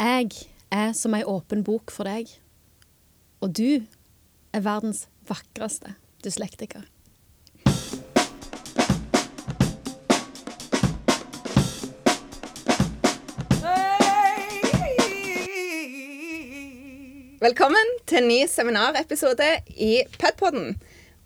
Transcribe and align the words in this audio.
Jeg 0.00 0.30
er 0.72 0.94
som 0.96 1.12
ei 1.12 1.26
åpen 1.28 1.60
bok 1.60 1.92
for 1.92 2.08
deg. 2.08 2.30
Og 3.44 3.52
du 3.52 3.84
er 4.56 4.62
verdens 4.64 5.02
vakreste 5.28 5.92
dyslektiker. 6.24 6.86
Velkommen 17.44 17.96
til 18.08 18.22
en 18.22 18.32
ny 18.32 18.42
seminarepisode 18.48 19.52
i 19.76 19.94
Pedpodden. 20.16 20.78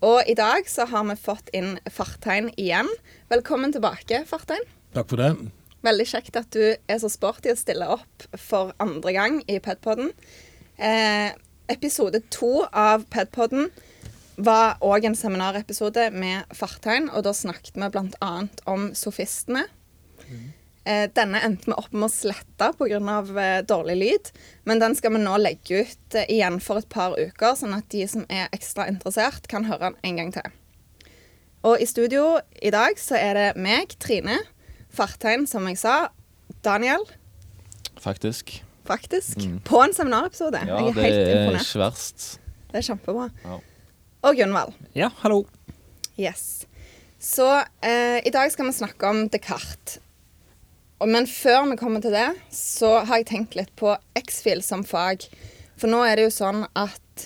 Og 0.03 0.27
i 0.27 0.35
dag 0.35 0.67
så 0.67 0.91
har 0.91 1.07
vi 1.07 1.15
fått 1.15 1.55
inn 1.55 1.77
Fartein 1.87 2.51
igjen. 2.59 2.91
Velkommen 3.31 3.71
tilbake, 3.71 4.25
Fartein. 4.27 4.67
Takk 4.91 5.15
for 5.15 5.23
det. 5.23 5.37
Veldig 5.85 6.05
kjekt 6.09 6.37
at 6.39 6.49
du 6.55 6.63
er 6.73 6.99
så 7.01 7.09
sporty 7.11 7.51
å 7.51 7.59
stille 7.59 7.87
opp 7.93 8.25
for 8.41 8.73
andre 8.81 9.11
gang 9.13 9.41
i 9.51 9.59
Pedpoden. 9.61 10.11
Eh, 10.81 11.29
episode 11.69 12.23
to 12.33 12.63
av 12.71 13.05
Pedpoden 13.13 13.69
var 14.35 14.79
òg 14.83 15.05
en 15.05 15.17
seminarepisode 15.17 16.09
med 16.15 16.49
Fartein, 16.57 17.07
og 17.13 17.27
da 17.27 17.35
snakket 17.37 17.77
vi 17.77 17.89
bl.a. 17.93 18.31
om 18.71 18.89
sofistene. 18.97 19.67
Eh, 20.85 21.05
denne 21.13 21.41
endte 21.45 21.69
vi 21.69 21.77
opp 21.77 21.93
med 21.93 22.09
å 22.09 22.13
slette 22.13 22.71
pga. 22.77 22.99
Eh, 23.45 23.61
dårlig 23.65 23.95
lyd, 24.01 24.33
men 24.65 24.81
den 24.81 24.97
skal 24.97 25.15
vi 25.15 25.21
nå 25.23 25.37
legge 25.41 25.85
ut 25.85 26.17
eh, 26.17 26.27
igjen 26.33 26.59
for 26.61 26.81
et 26.81 26.89
par 26.89 27.17
uker, 27.17 27.55
sånn 27.57 27.77
at 27.77 27.87
de 27.93 28.05
som 28.09 28.25
er 28.29 28.49
ekstra 28.55 28.89
interessert, 28.91 29.49
kan 29.51 29.69
høre 29.69 29.91
den 29.91 30.01
en 30.09 30.21
gang 30.21 30.33
til. 30.35 30.51
Og 31.65 31.81
i 31.81 31.87
studio 31.89 32.35
i 32.61 32.73
dag 32.73 32.99
så 33.01 33.17
er 33.17 33.37
det 33.37 33.47
meg, 33.57 33.95
Trine, 34.01 34.37
Fartein, 34.95 35.45
som 35.49 35.65
jeg 35.69 35.77
sa, 35.81 36.07
Daniel, 36.65 37.03
Faktisk. 38.01 38.61
faktisk, 38.85 39.37
Mm. 39.37 39.59
på 39.65 39.81
en 39.83 39.93
seminarepisode. 39.93 40.59
Ja, 40.67 40.77
jeg 40.79 40.87
er 40.89 40.93
det 40.93 41.03
helt 41.03 41.15
er 41.15 41.45
imponert. 41.47 41.61
ikke 41.67 41.79
verst. 41.83 42.39
Det 42.71 42.77
er 42.81 42.85
kjempebra. 42.93 43.29
Ja. 43.43 43.59
Og 44.23 44.35
Gunvald. 44.37 44.73
Ja, 44.95 45.09
hallo. 45.21 45.45
Yes. 46.19 46.65
Så 47.19 47.47
eh, 47.83 48.21
i 48.25 48.29
dag 48.29 48.51
skal 48.51 48.65
vi 48.65 48.71
snakke 48.71 49.07
om 49.09 49.27
Descartes. 49.29 49.99
Men 51.05 51.25
før 51.27 51.69
vi 51.69 51.75
kommer 51.77 52.01
til 52.01 52.11
det, 52.15 52.35
så 52.51 53.03
har 53.05 53.17
jeg 53.19 53.25
tenkt 53.27 53.55
litt 53.55 53.73
på 53.75 53.95
X-Fil 54.15 54.61
som 54.63 54.83
fag. 54.83 55.25
For 55.77 55.87
nå 55.91 55.99
er 56.07 56.15
det 56.15 56.23
jo 56.29 56.33
sånn 56.33 56.63
at 56.75 57.25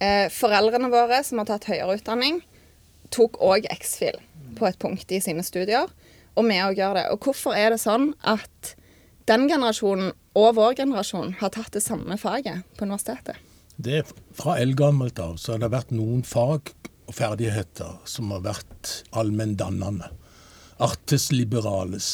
eh, 0.00 0.28
foreldrene 0.30 0.88
våre 0.92 1.22
som 1.24 1.38
har 1.42 1.46
tatt 1.50 1.64
høyere 1.68 1.98
utdanning, 1.98 2.40
tok 3.10 3.36
òg 3.42 3.66
X-Fil 3.70 4.20
på 4.56 4.66
et 4.68 4.78
punkt 4.78 5.10
i 5.12 5.18
sine 5.20 5.42
studier. 5.42 5.88
Og 6.36 6.48
vi 6.48 6.58
òg 6.64 6.78
gjør 6.78 6.98
det. 6.98 7.06
Og 7.12 7.26
hvorfor 7.26 7.56
er 7.58 7.74
det 7.74 7.80
sånn 7.82 8.12
at 8.24 8.74
den 9.30 9.46
generasjonen 9.50 10.12
og 10.38 10.54
vår 10.56 10.78
generasjon 10.80 11.36
har 11.42 11.52
tatt 11.54 11.74
det 11.76 11.84
samme 11.84 12.16
faget 12.20 12.64
på 12.78 12.88
universitetet? 12.88 13.36
Det 13.76 13.98
er 14.02 14.14
Fra 14.36 14.56
eldgammelt 14.60 15.18
av 15.20 15.36
så 15.40 15.54
har 15.54 15.62
det 15.62 15.72
vært 15.72 15.92
noen 15.92 16.22
fag 16.24 16.72
og 17.08 17.14
ferdigheter 17.16 17.98
som 18.08 18.30
har 18.32 18.44
vært 18.46 18.92
allmenndannende. 19.12 20.08
Artes 20.82 21.28
liberales. 21.32 22.06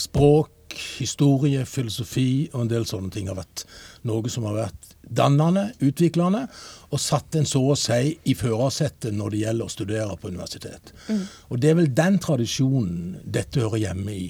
Språk, 0.00 0.74
historie, 0.98 1.62
filosofi 1.66 2.48
og 2.52 2.64
en 2.64 2.72
del 2.72 2.86
sånne 2.88 3.12
ting 3.14 3.30
har 3.30 3.38
vært 3.38 3.64
noe 4.08 4.32
som 4.32 4.48
har 4.48 4.58
vært 4.64 4.89
dannende, 5.10 5.72
utviklende, 5.82 6.46
og 6.90 7.02
satt 7.02 7.36
en 7.38 7.46
så 7.46 7.60
å 7.72 7.76
si 7.78 8.14
i 8.30 8.34
førersetet 8.38 9.14
når 9.14 9.34
det 9.34 9.42
gjelder 9.44 9.68
å 9.68 9.74
studere 9.74 10.16
på 10.18 10.30
universitet. 10.30 10.92
Og 11.50 11.60
det 11.62 11.70
er 11.70 11.78
vel 11.78 11.92
den 11.94 12.18
tradisjonen 12.22 13.20
dette 13.24 13.62
hører 13.62 13.84
hjemme 13.84 14.16
i. 14.16 14.26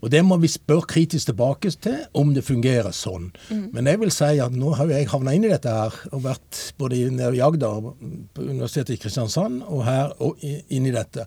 Og 0.00 0.08
det 0.14 0.22
må 0.24 0.38
vi 0.40 0.48
spørre 0.48 0.88
kritisk 0.88 1.28
tilbake 1.28 1.70
til, 1.84 1.98
om 2.16 2.32
det 2.34 2.46
fungerer 2.46 2.94
sånn. 2.96 3.28
Men 3.74 3.90
jeg 3.90 4.00
vil 4.00 4.12
si 4.14 4.32
at 4.40 4.54
nå 4.56 4.72
har 4.78 4.88
jeg 4.94 5.10
havna 5.12 5.34
inn 5.36 5.44
i 5.44 5.52
dette 5.52 5.74
her, 5.74 5.98
og 6.14 6.24
vært 6.24 6.60
både 6.80 6.96
i 6.96 7.10
nede 7.12 7.36
i 7.36 7.44
Agder, 7.44 7.92
på 8.34 8.46
Universitetet 8.46 8.96
i 8.96 9.00
Kristiansand, 9.02 9.62
og 9.68 9.84
her 9.84 10.14
og 10.24 10.40
inn 10.40 10.88
i 10.88 10.94
dette. 10.94 11.26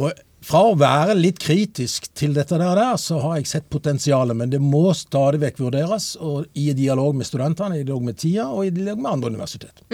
Og 0.00 0.10
fra 0.42 0.60
å 0.70 0.74
være 0.78 1.14
litt 1.18 1.38
kritisk 1.42 2.08
til 2.18 2.34
dette 2.34 2.58
der, 2.58 2.74
der, 2.78 2.96
så 2.98 3.20
har 3.22 3.36
jeg 3.38 3.46
sett 3.50 3.68
potensialet, 3.70 4.36
men 4.36 4.50
det 4.50 4.60
må 4.62 4.88
stadig 4.98 5.40
vekk 5.44 5.60
vurderes, 5.62 6.16
og 6.20 6.48
i 6.58 6.72
dialog 6.74 7.14
med 7.14 7.28
studentene, 7.28 7.78
i 7.78 7.84
dialog 7.84 8.02
med 8.10 8.18
tida 8.18 8.48
og 8.50 8.66
i 8.66 8.72
dialog 8.74 8.98
med 9.04 9.12
andre 9.12 9.30
universitet. 9.36 9.84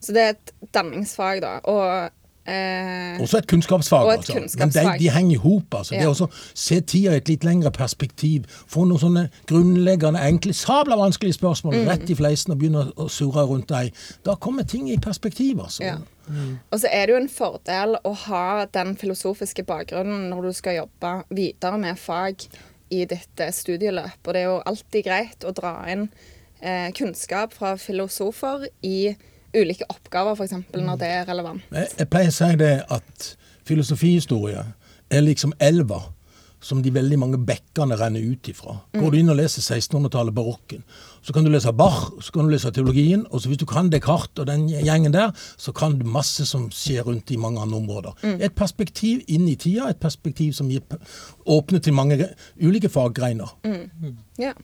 Så 0.00 0.12
det 0.16 0.22
er 0.22 0.32
et 0.32 0.54
danningsfag, 0.72 1.42
da. 1.44 1.58
Og 1.68 2.08
eh, 2.48 3.20
Også 3.20 3.38
et 3.42 3.46
kunnskapsfag. 3.50 4.06
Og 4.06 4.12
et 4.14 4.22
altså. 4.22 4.32
kunnskapsfag. 4.38 4.84
Men 4.84 4.94
de, 4.94 5.04
de 5.04 5.10
henger 5.12 5.34
i 5.34 5.40
hop. 5.42 5.74
Altså. 5.76 5.94
Det 6.00 6.08
å 6.08 6.28
se 6.56 6.78
tida 6.80 7.12
i 7.12 7.20
et 7.20 7.28
litt 7.28 7.44
lengre 7.44 7.72
perspektiv, 7.76 8.46
få 8.48 8.86
noen 8.88 9.02
sånne 9.02 9.26
grunnleggende, 9.50 10.22
enkle, 10.24 10.56
sabla 10.56 10.96
vanskelige 10.96 11.36
spørsmål 11.36 11.76
Mm. 11.80 11.88
rett 11.92 12.10
i 12.10 12.16
fleisen 12.16 12.54
og 12.54 12.58
begynne 12.62 12.86
å 12.96 13.10
surre 13.12 13.44
rundt 13.46 13.68
deg, 13.68 13.92
da 14.24 14.34
kommer 14.40 14.64
ting 14.64 14.88
i 14.90 14.96
perspektiv. 14.96 15.60
Altså. 15.60 15.84
Ja. 15.84 15.98
Og 16.70 16.82
så 16.82 16.90
er 16.90 17.06
det 17.06 17.14
jo 17.14 17.20
en 17.20 17.32
fordel 17.32 17.96
å 18.06 18.12
ha 18.26 18.66
den 18.72 18.94
filosofiske 19.00 19.64
bakgrunnen 19.68 20.28
når 20.32 20.48
du 20.48 20.52
skal 20.56 20.80
jobbe 20.82 21.14
videre 21.30 21.80
med 21.80 21.98
fag 22.00 22.46
i 22.90 23.04
ditt 23.08 23.42
eh, 23.42 23.52
studieløp. 23.54 24.20
Og 24.24 24.34
det 24.34 24.42
er 24.42 24.48
jo 24.48 24.60
alltid 24.66 25.06
greit 25.06 25.46
å 25.46 25.54
dra 25.56 25.74
inn 25.90 26.08
eh, 26.60 26.90
kunnskap 26.96 27.54
fra 27.56 27.76
filosofer 27.80 28.68
i 28.86 29.12
ulike 29.54 29.86
oppgaver, 29.90 30.38
f.eks. 30.38 30.56
når 30.74 31.00
det 31.00 31.10
er 31.10 31.28
relevant. 31.30 31.62
Jeg, 31.74 31.90
jeg 31.98 32.10
pleier 32.10 32.30
å 32.30 32.36
si 32.36 32.50
det 32.60 32.74
at 32.86 33.30
filosofihistorie 33.66 34.64
er 35.10 35.24
liksom 35.26 35.54
elva 35.62 36.04
som 36.60 36.82
de 36.84 36.92
veldig 36.92 37.16
mange 37.20 37.38
bekkene 37.46 37.96
renner 37.98 38.24
ut 38.24 38.48
ifra. 38.52 38.76
Går 38.92 39.12
du 39.12 39.18
inn 39.20 39.32
og 39.32 39.38
leser 39.38 39.64
1600-tallet, 39.64 40.34
barokken, 40.36 40.84
så 41.24 41.34
kan 41.34 41.44
du 41.44 41.50
lese 41.52 41.72
Bach, 41.76 42.10
så 42.20 42.34
kan 42.34 42.46
du 42.46 42.52
lese 42.52 42.72
teologien, 42.74 43.24
og 43.30 43.40
så 43.40 43.50
hvis 43.50 43.60
du 43.62 43.66
kan 43.68 43.90
Descartes 43.92 44.42
og 44.42 44.48
den 44.48 44.66
gjengen 44.68 45.14
der, 45.14 45.32
så 45.60 45.72
kan 45.76 45.96
du 45.98 46.04
masse 46.08 46.46
som 46.48 46.68
skjer 46.74 47.08
rundt 47.08 47.32
i 47.32 47.40
mange 47.40 47.60
andre 47.60 47.80
områder. 47.80 48.28
Et 48.36 48.54
perspektiv 48.56 49.24
inn 49.28 49.48
i 49.48 49.56
tida, 49.60 49.88
et 49.90 50.00
perspektiv 50.00 50.52
som 50.56 50.70
gir 50.70 50.84
åpner 51.50 51.82
til 51.82 51.96
mange 51.96 52.30
ulike 52.60 52.92
faggreiner. 52.92 53.56
Ja. 54.40 54.54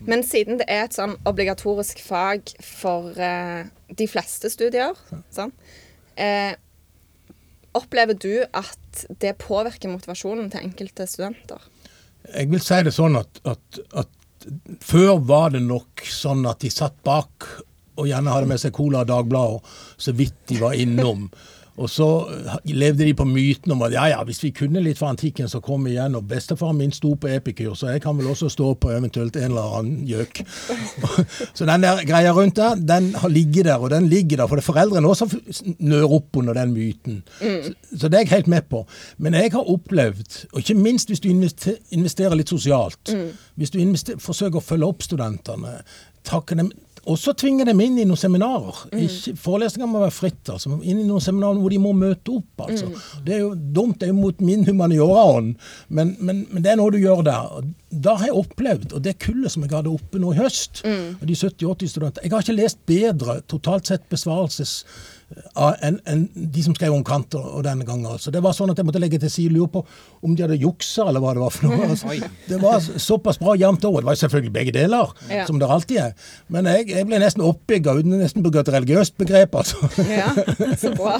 Men 0.00 0.22
siden 0.22 0.60
det 0.60 0.68
er 0.70 0.84
et 0.86 0.94
sånn 0.94 1.16
obligatorisk 1.26 1.98
fag 2.04 2.52
for 2.62 3.10
uh, 3.18 3.66
de 3.98 4.06
fleste 4.06 4.52
studier, 4.52 4.94
sånn, 5.34 5.52
Eh, 6.18 6.54
opplever 7.78 8.18
du 8.18 8.42
at 8.42 9.04
det 9.22 9.36
påvirker 9.42 9.92
motivasjonen 9.92 10.50
til 10.52 10.66
enkelte 10.66 11.06
studenter? 11.08 11.62
Jeg 12.28 12.50
vil 12.50 12.62
si 12.62 12.80
det 12.84 12.92
sånn 12.94 13.16
at, 13.20 13.40
at, 13.48 13.80
at 14.02 14.48
før 14.84 15.18
var 15.24 15.54
det 15.54 15.62
nok 15.64 16.04
sånn 16.04 16.44
at 16.50 16.60
de 16.64 16.70
satt 16.72 16.98
bak 17.06 17.46
og 17.98 18.06
gjerne 18.06 18.30
hadde 18.30 18.50
med 18.50 18.60
seg 18.62 18.74
Cola 18.76 19.02
og 19.02 19.10
Dagbladet, 19.10 19.70
så 19.98 20.14
vidt 20.14 20.36
de 20.50 20.60
var 20.62 20.76
innom. 20.78 21.26
Og 21.78 21.90
så 21.90 22.06
levde 22.64 23.06
de 23.06 23.14
på 23.14 23.24
myten 23.28 23.72
om 23.72 23.82
at 23.86 23.94
ja, 23.94 24.08
ja, 24.10 24.22
hvis 24.26 24.40
vi 24.42 24.50
kunne 24.54 24.82
litt 24.82 24.98
fra 24.98 25.12
antikken, 25.12 25.48
så 25.50 25.60
kom 25.62 25.86
vi 25.86 25.94
igjen. 25.94 26.16
Og 26.18 26.26
bestefaren 26.28 26.78
min 26.78 26.94
sto 26.94 27.12
på 27.14 27.30
Epikur, 27.30 27.76
så 27.78 27.92
jeg 27.92 28.02
kan 28.02 28.18
vel 28.18 28.30
også 28.32 28.50
stå 28.50 28.72
på 28.82 28.90
eventuelt 28.96 29.38
en 29.38 29.52
eller 29.52 29.76
annen 29.78 30.00
gjøk. 30.08 30.42
så 31.56 31.68
den 31.68 31.86
der 31.86 32.02
greia 32.08 32.34
rundt 32.34 32.58
der, 32.58 32.74
den 32.82 33.12
har 33.14 33.30
ligget 33.32 33.70
der, 33.70 33.78
og 33.78 33.92
den 33.94 34.08
ligger 34.10 34.42
der. 34.42 34.50
For 34.50 34.58
det 34.58 34.64
er 34.64 34.70
foreldrene 34.72 35.12
også 35.12 35.30
nører 35.78 36.16
opp 36.18 36.40
under 36.42 36.58
den 36.58 36.74
myten. 36.74 37.22
Så, 37.38 37.72
så 37.94 38.08
det 38.10 38.20
er 38.20 38.26
jeg 38.26 38.34
helt 38.34 38.52
med 38.56 38.68
på. 38.70 38.82
Men 39.18 39.38
jeg 39.38 39.54
har 39.54 39.70
opplevd, 39.70 40.44
og 40.52 40.60
ikke 40.62 40.78
minst 40.78 41.08
hvis 41.08 41.22
du 41.22 41.30
investerer 41.30 42.34
litt 42.34 42.50
sosialt, 42.50 43.14
hvis 43.54 43.70
du 43.70 43.80
forsøker 44.18 44.58
å 44.58 44.64
følge 44.64 44.90
opp 44.90 45.06
studentene, 45.06 45.78
takke 46.26 46.58
dem 46.58 46.72
også 47.08 47.32
tvinger 47.40 47.68
dem 47.68 47.80
inn 47.80 47.98
i 48.00 48.04
noen 48.08 48.20
seminarer. 48.20 48.82
Ikke, 49.00 49.34
forelesninger 49.40 49.88
må 49.90 50.02
være 50.02 50.14
fritt. 50.14 50.42
altså, 50.52 50.76
Inn 50.78 51.02
i 51.02 51.06
noen 51.08 51.24
seminarer 51.24 51.60
hvor 51.62 51.72
de 51.72 51.80
må 51.82 51.92
møte 51.96 52.34
opp. 52.36 52.64
altså. 52.66 52.90
Det 53.24 53.36
er 53.36 53.42
jo 53.44 53.52
dumt, 53.56 53.98
det 54.00 54.08
er 54.08 54.12
jo 54.12 54.20
mot 54.20 54.40
min 54.44 54.64
humanioraånd, 54.68 55.54
men, 55.88 56.14
men, 56.20 56.44
men 56.52 56.64
det 56.64 56.72
er 56.72 56.80
noe 56.80 56.94
du 56.94 57.00
gjør 57.00 57.24
der. 57.26 57.68
Da 57.88 58.18
har 58.20 58.28
jeg 58.28 58.40
opplevd, 58.42 58.92
og 58.92 59.04
det 59.04 59.16
kullet 59.24 59.54
som 59.54 59.64
jeg 59.64 59.72
hadde 59.72 59.92
oppe 59.92 60.20
nå 60.20 60.34
i 60.34 60.40
høst, 60.40 60.82
mm. 60.84 61.22
de 61.24 61.36
70-80 61.36 61.94
studentene 61.94 62.26
Jeg 62.26 62.34
har 62.34 62.44
ikke 62.44 62.58
lest 62.58 62.82
bedre 62.88 63.38
totalt 63.48 63.88
sett 63.88 64.04
besvarelses 64.12 64.82
enn 65.84 65.98
en 66.08 66.22
de 66.34 66.62
som 66.64 66.74
skrev 66.76 66.94
om 66.96 67.02
Kant 67.04 67.34
og 67.36 67.60
denne 67.66 67.84
gangen. 67.84 68.06
altså. 68.08 68.30
Det 68.32 68.40
var 68.42 68.54
sånn 68.56 68.70
at 68.72 68.78
jeg 68.80 68.86
måtte 68.88 69.00
legge 69.02 69.18
til 69.20 69.30
side 69.30 69.52
lure 69.52 69.68
på 69.74 69.82
om 70.24 70.34
de 70.34 70.42
hadde 70.46 70.56
juksa, 70.56 71.04
eller 71.10 71.20
hva 71.20 71.34
det 71.36 71.42
var 71.42 71.52
for 71.54 71.68
noe. 71.68 71.88
Altså, 71.92 72.30
det 72.48 72.60
var 72.62 72.80
såpass 72.80 73.38
bra 73.42 73.54
jevnt 73.60 73.84
over. 73.84 74.00
Det 74.00 74.08
var 74.10 74.18
selvfølgelig 74.22 74.52
begge 74.54 74.72
deler, 74.78 75.12
Ja. 75.30 75.44
som 75.46 75.58
det 75.60 75.68
alltid 75.68 75.98
er. 76.06 76.12
Men 76.48 76.64
jeg, 76.70 76.88
jeg 76.94 77.06
ble 77.10 77.20
nesten 77.20 77.44
oppbygga 77.44 77.98
uten 78.00 78.16
nesten 78.22 78.42
bruke 78.46 78.60
et 78.64 78.72
religiøst 78.72 79.16
begrep, 79.20 79.54
altså. 79.60 79.76
Ja, 80.08 80.32
så 80.82 80.94
bra. 80.96 81.18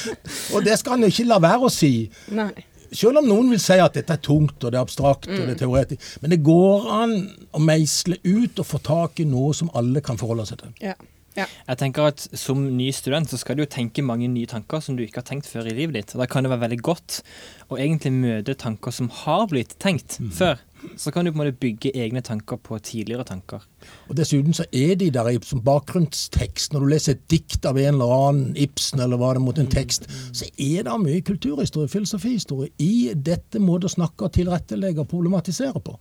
Og 0.54 0.64
det 0.64 0.78
skal 0.78 0.96
han 0.96 1.06
jo 1.06 1.10
ikke 1.12 1.26
la 1.28 1.38
være 1.42 1.66
å 1.68 1.72
si. 1.72 1.92
Nei. 2.34 2.52
Selv 2.88 3.20
om 3.20 3.26
noen 3.28 3.50
vil 3.52 3.60
si 3.60 3.76
at 3.82 3.98
dette 3.98 4.14
er 4.16 4.20
tungt 4.24 4.64
og 4.64 4.70
det 4.72 4.78
er 4.78 4.86
abstrakt 4.86 5.26
og 5.28 5.42
det 5.44 5.58
er 5.58 5.60
teoretisk. 5.60 6.06
Men 6.22 6.32
det 6.32 6.38
går 6.46 6.86
an 7.02 7.10
å 7.52 7.60
meisle 7.60 8.16
ut 8.24 8.62
og 8.62 8.64
få 8.70 8.78
tak 8.80 9.20
i 9.20 9.26
noe 9.28 9.50
som 9.52 9.68
alle 9.76 10.00
kan 10.00 10.16
forholde 10.16 10.46
seg 10.48 10.62
til. 10.62 10.70
Ja. 10.86 10.94
Ja. 11.38 11.46
Jeg 11.68 11.78
tenker 11.80 12.10
at 12.10 12.24
Som 12.38 12.64
ny 12.76 12.90
student 12.94 13.30
så 13.30 13.38
skal 13.40 13.56
du 13.58 13.64
jo 13.64 13.70
tenke 13.70 14.04
mange 14.04 14.28
nye 14.30 14.48
tanker 14.50 14.82
som 14.84 14.96
du 14.98 15.04
ikke 15.04 15.22
har 15.22 15.28
tenkt 15.30 15.48
før 15.50 15.68
i 15.70 15.76
livet 15.76 15.94
ditt. 15.98 16.14
Og 16.14 16.24
Da 16.24 16.30
kan 16.30 16.44
det 16.44 16.52
være 16.52 16.66
veldig 16.66 16.82
godt 16.82 17.20
å 17.68 17.78
egentlig 17.78 18.14
møte 18.16 18.56
tanker 18.58 18.94
som 18.94 19.10
har 19.24 19.46
blitt 19.50 19.76
tenkt 19.82 20.18
før. 20.34 20.58
Så 20.96 21.10
kan 21.10 21.24
du 21.26 21.32
på 21.32 21.40
en 21.40 21.40
måte 21.42 21.58
bygge 21.58 21.90
egne 21.98 22.20
tanker 22.22 22.56
på 22.62 22.78
tidligere 22.86 23.24
tanker. 23.26 23.64
Og 24.08 24.16
Dessuten 24.16 24.54
så 24.54 24.64
er 24.70 24.94
de 24.98 25.08
der 25.10 25.30
som 25.42 25.62
bakgrunnstekst. 25.66 26.72
Når 26.72 26.84
du 26.84 26.90
leser 26.92 27.16
et 27.16 27.24
dikt 27.30 27.66
av 27.66 27.78
en 27.82 27.96
eller 27.96 28.12
annen, 28.14 28.52
Ibsen 28.56 29.02
eller 29.02 29.18
hva 29.18 29.32
det 29.34 29.42
mot 29.42 29.58
en 29.58 29.70
tekst, 29.70 30.06
så 30.30 30.46
er 30.54 30.86
det 30.86 30.98
mye 31.02 31.24
kulturhistorie, 31.26 31.90
filosofihistorie, 31.90 32.70
i 32.78 33.10
dette 33.14 33.58
måten 33.62 33.90
å 33.90 33.94
snakke, 33.96 34.30
tilrettelegge 34.38 35.02
og 35.02 35.10
problematisere 35.10 35.82
på. 35.82 35.98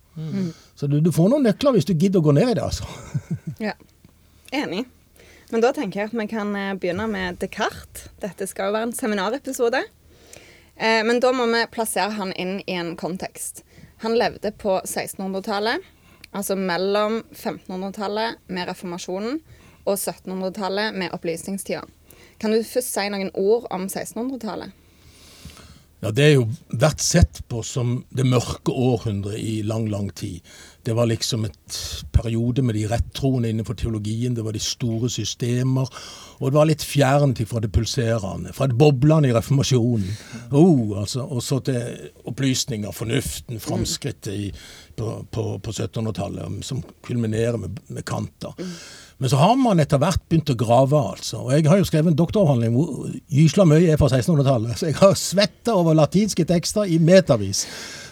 Så 0.78 0.90
du, 0.90 1.00
du 1.02 1.12
får 1.16 1.34
noen 1.34 1.50
nøkler 1.50 1.78
hvis 1.78 1.90
du 1.90 1.96
gidder 1.96 2.22
å 2.22 2.30
gå 2.30 2.38
ned 2.38 2.54
i 2.54 2.60
det, 2.60 2.70
altså. 2.70 2.86
Ja. 3.58 3.74
Enig. 4.54 4.86
Men 5.50 5.64
da 5.64 5.72
tenker 5.74 6.02
jeg 6.02 6.10
at 6.10 6.18
vi 6.18 6.28
kan 6.28 6.56
eh, 6.60 6.74
begynne 6.76 7.06
med 7.08 7.38
Descartes. 7.40 8.10
Dette 8.20 8.48
skal 8.50 8.70
jo 8.70 8.76
være 8.76 8.90
en 8.90 8.98
seminarepisode. 8.98 9.80
Eh, 10.76 11.04
men 11.08 11.22
da 11.24 11.32
må 11.36 11.48
vi 11.54 11.64
plassere 11.72 12.18
han 12.18 12.34
inn 12.36 12.60
i 12.66 12.76
en 12.76 12.96
kontekst. 13.00 13.64
Han 14.04 14.18
levde 14.20 14.52
på 14.52 14.76
1600-tallet, 14.84 15.86
altså 16.36 16.58
mellom 16.60 17.22
1500-tallet 17.32 18.44
med 18.52 18.68
reformasjonen 18.70 19.40
og 19.88 19.96
1700-tallet 19.96 21.00
med 21.00 21.16
opplysningstida. 21.16 21.86
Kan 22.38 22.54
du 22.54 22.60
først 22.62 22.92
si 22.94 23.08
noen 23.10 23.32
ord 23.34 23.66
om 23.74 23.88
1600-tallet? 23.88 24.76
Ja, 26.00 26.12
Det 26.12 26.24
er 26.24 26.34
jo 26.36 26.46
vært 26.78 27.02
sett 27.02 27.40
på 27.50 27.64
som 27.66 28.04
det 28.14 28.26
mørke 28.30 28.70
århundret 28.70 29.40
i 29.42 29.64
lang, 29.66 29.88
lang 29.90 30.12
tid. 30.14 30.46
Det 30.86 30.94
var 30.94 31.10
liksom 31.10 31.48
et 31.48 31.78
periode 32.14 32.62
med 32.62 32.78
de 32.78 32.86
rettroende 32.88 33.50
innenfor 33.50 33.76
teologien, 33.76 34.36
det 34.38 34.46
var 34.46 34.54
de 34.54 34.62
store 34.62 35.10
systemer, 35.10 35.90
og 36.38 36.46
det 36.46 36.56
var 36.56 36.70
litt 36.70 36.86
fjernt 36.86 37.42
fra 37.50 37.60
det 37.64 37.72
pulserende, 37.74 38.54
fra 38.54 38.70
det 38.70 38.78
boblende 38.78 39.32
i 39.32 39.34
reformasjonen. 39.36 40.14
Oh, 40.52 41.00
altså, 41.02 41.26
og 41.26 41.42
så 41.44 41.60
til 41.66 42.14
opplysninger, 42.30 42.94
fornuften, 42.94 43.60
framskrittet 43.60 44.56
på, 44.96 45.18
på, 45.34 45.50
på 45.60 45.74
1700-tallet, 45.74 46.62
som 46.66 46.86
kulminerer 47.10 47.58
med, 47.58 47.82
med 47.90 48.06
kanter. 48.06 48.54
Men 49.18 49.32
så 49.32 49.40
har 49.42 49.56
man 49.58 49.80
etter 49.82 49.98
hvert 49.98 50.22
begynt 50.30 50.52
å 50.54 50.58
grave, 50.58 51.00
altså. 51.14 51.40
Og 51.48 51.54
jeg 51.56 51.66
har 51.66 51.80
jo 51.80 51.88
skrevet 51.90 52.12
en 52.12 52.18
doktoravhandling 52.20 52.76
hvor 52.76 53.08
gysla 53.34 53.66
mye 53.66 53.90
er 53.90 53.98
fra 53.98 54.12
1600-tallet. 54.12 54.78
Så 54.78 54.92
jeg 54.92 55.00
har 55.00 55.16
svetta 55.18 55.74
over 55.74 55.98
latinske 55.98 56.46
tekster 56.46 56.86
i 56.86 57.00
metervis. 57.02 57.64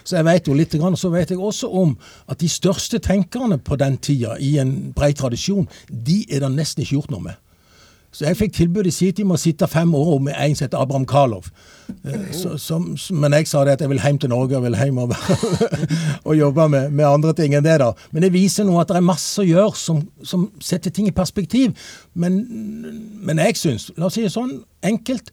Så 0.06 0.18
jeg 0.18 0.26
vet 0.26 0.50
jo 0.50 0.54
litt, 0.58 0.74
og 0.78 0.98
så 0.98 1.10
vet 1.14 1.30
jeg 1.30 1.42
også 1.42 1.70
om 1.70 1.94
at 2.30 2.42
de 2.42 2.50
største 2.50 2.98
tenkerne 3.02 3.58
på 3.62 3.78
den 3.78 3.98
tida, 4.02 4.34
i 4.38 4.56
en 4.62 4.92
brei 4.94 5.12
tradisjon, 5.14 5.66
de 5.90 6.24
er 6.30 6.42
det 6.42 6.52
nesten 6.54 6.82
ikke 6.82 6.98
gjort 6.98 7.14
noe 7.14 7.28
med. 7.30 7.42
Så 8.16 8.24
jeg 8.24 8.36
fikk 8.38 8.54
tilbud 8.56 8.86
i 8.88 8.92
sin 8.94 9.12
tid 9.12 9.26
om 9.26 9.34
å 9.34 9.40
sitte 9.40 9.66
fem 9.68 9.90
år 9.94 10.20
med 10.24 10.36
en 10.40 10.54
som 10.56 10.64
heter 10.64 10.80
Abraham 10.80 11.04
Karlov. 11.08 11.50
Eh, 12.08 12.30
men 13.12 13.36
jeg 13.36 13.48
sa 13.50 13.64
det 13.66 13.74
at 13.76 13.82
jeg 13.84 13.90
vil 13.92 14.00
hjem 14.00 14.20
til 14.22 14.32
Norge 14.32 14.56
og 14.56 14.64
vil 14.64 14.78
hjem 14.78 15.02
og, 15.02 15.12
og 16.28 16.32
jobbe 16.38 16.68
med, 16.72 16.94
med 16.96 17.04
andre 17.10 17.34
ting 17.36 17.58
enn 17.58 17.66
det. 17.66 17.76
da. 17.82 17.90
Men 18.16 18.24
det 18.24 18.32
viser 18.32 18.64
nå 18.64 18.78
at 18.80 18.88
det 18.88 18.96
er 19.02 19.04
masse 19.04 19.42
å 19.42 19.44
gjøre 19.44 19.76
som, 19.76 20.00
som 20.24 20.48
setter 20.64 20.94
ting 20.96 21.10
i 21.10 21.14
perspektiv. 21.16 21.76
Men, 22.14 22.40
men 23.20 23.44
jeg 23.44 23.60
syns, 23.60 23.90
la 24.00 24.08
oss 24.08 24.16
si 24.16 24.24
det 24.24 24.32
sånn, 24.32 24.62
enkelt 24.86 25.28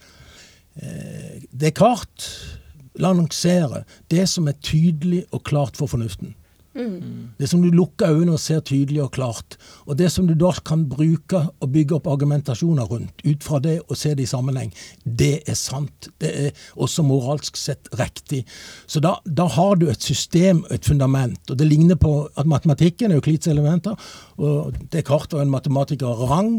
eh, 0.75 1.39
Descartes 1.55 2.59
lanserer 2.99 3.87
det 4.11 4.27
som 4.29 4.51
er 4.51 4.59
tydelig 4.59 5.23
og 5.31 5.45
klart 5.47 5.79
for 5.79 5.87
fornuften. 5.87 6.35
Det 6.73 7.47
som 7.49 7.61
du 7.61 7.69
lukker 7.69 8.09
øynene 8.09 8.33
og 8.33 8.41
ser 8.41 8.63
tydelig 8.65 9.03
og 9.03 9.11
klart. 9.13 9.57
Og 9.85 9.97
det 9.99 10.09
som 10.11 10.25
du 10.27 10.33
da 10.37 10.49
kan 10.65 10.87
bruke 10.89 11.43
og 11.61 11.71
bygge 11.73 11.97
opp 11.99 12.07
argumentasjoner 12.09 12.89
rundt, 12.89 13.21
ut 13.25 13.45
fra 13.45 13.59
det 13.61 13.75
og 13.83 13.97
se 13.99 14.13
det 14.17 14.25
i 14.25 14.31
sammenheng, 14.31 14.73
det 15.05 15.43
er 15.49 15.57
sant. 15.59 16.09
Det 16.21 16.31
er 16.47 16.65
også 16.75 17.05
moralsk 17.05 17.57
sett 17.59 17.91
riktig. 17.99 18.43
Så 18.87 19.03
da, 19.03 19.15
da 19.25 19.47
har 19.53 19.77
du 19.77 19.87
et 19.91 20.01
system, 20.01 20.63
et 20.73 20.85
fundament. 20.85 21.39
Og 21.49 21.59
det 21.59 21.69
ligner 21.69 21.99
på 21.99 22.15
at 22.37 22.49
matematikken 22.49 23.11
er 23.11 23.21
Euklids 23.21 23.47
elementer, 23.51 23.97
og 24.41 24.73
Descartes 24.93 25.37
var 25.37 25.45
en 25.45 25.53
matematiker 25.53 26.09
av 26.09 26.25
rang. 26.31 26.53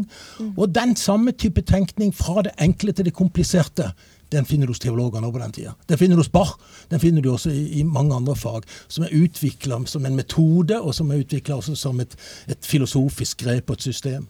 Og 0.55 0.69
den 0.75 0.95
samme 0.99 1.35
type 1.35 1.65
tenkning 1.67 2.15
fra 2.15 2.45
det 2.45 2.55
enkle 2.63 2.95
til 2.95 3.09
det 3.09 3.17
kompliserte 3.17 3.91
den 4.31 4.45
finner 4.45 4.67
du 4.67 4.73
hos 4.73 4.81
teologer 4.83 5.21
nå 5.21 5.31
på 5.31 5.39
den 5.39 5.53
tida. 5.55 5.75
Den 5.89 5.99
finner 6.01 6.17
du 6.17 6.23
hos 6.23 6.31
Bach. 6.31 6.55
Den 6.89 6.99
finner 6.99 7.21
du 7.21 7.31
også 7.31 7.51
i, 7.53 7.79
i 7.79 7.83
mange 7.83 8.15
andre 8.15 8.35
fag, 8.35 8.65
som 8.87 9.05
er 9.05 9.13
utvikla 9.13 9.81
som 9.89 10.05
en 10.05 10.15
metode, 10.15 10.79
og 10.81 10.95
som 10.95 11.11
er 11.11 11.21
utvikla 11.23 11.59
som 11.61 11.99
et, 12.01 12.15
et 12.47 12.65
filosofisk 12.65 13.43
grep 13.45 13.69
på 13.69 13.77
et 13.77 13.85
system. 13.89 14.27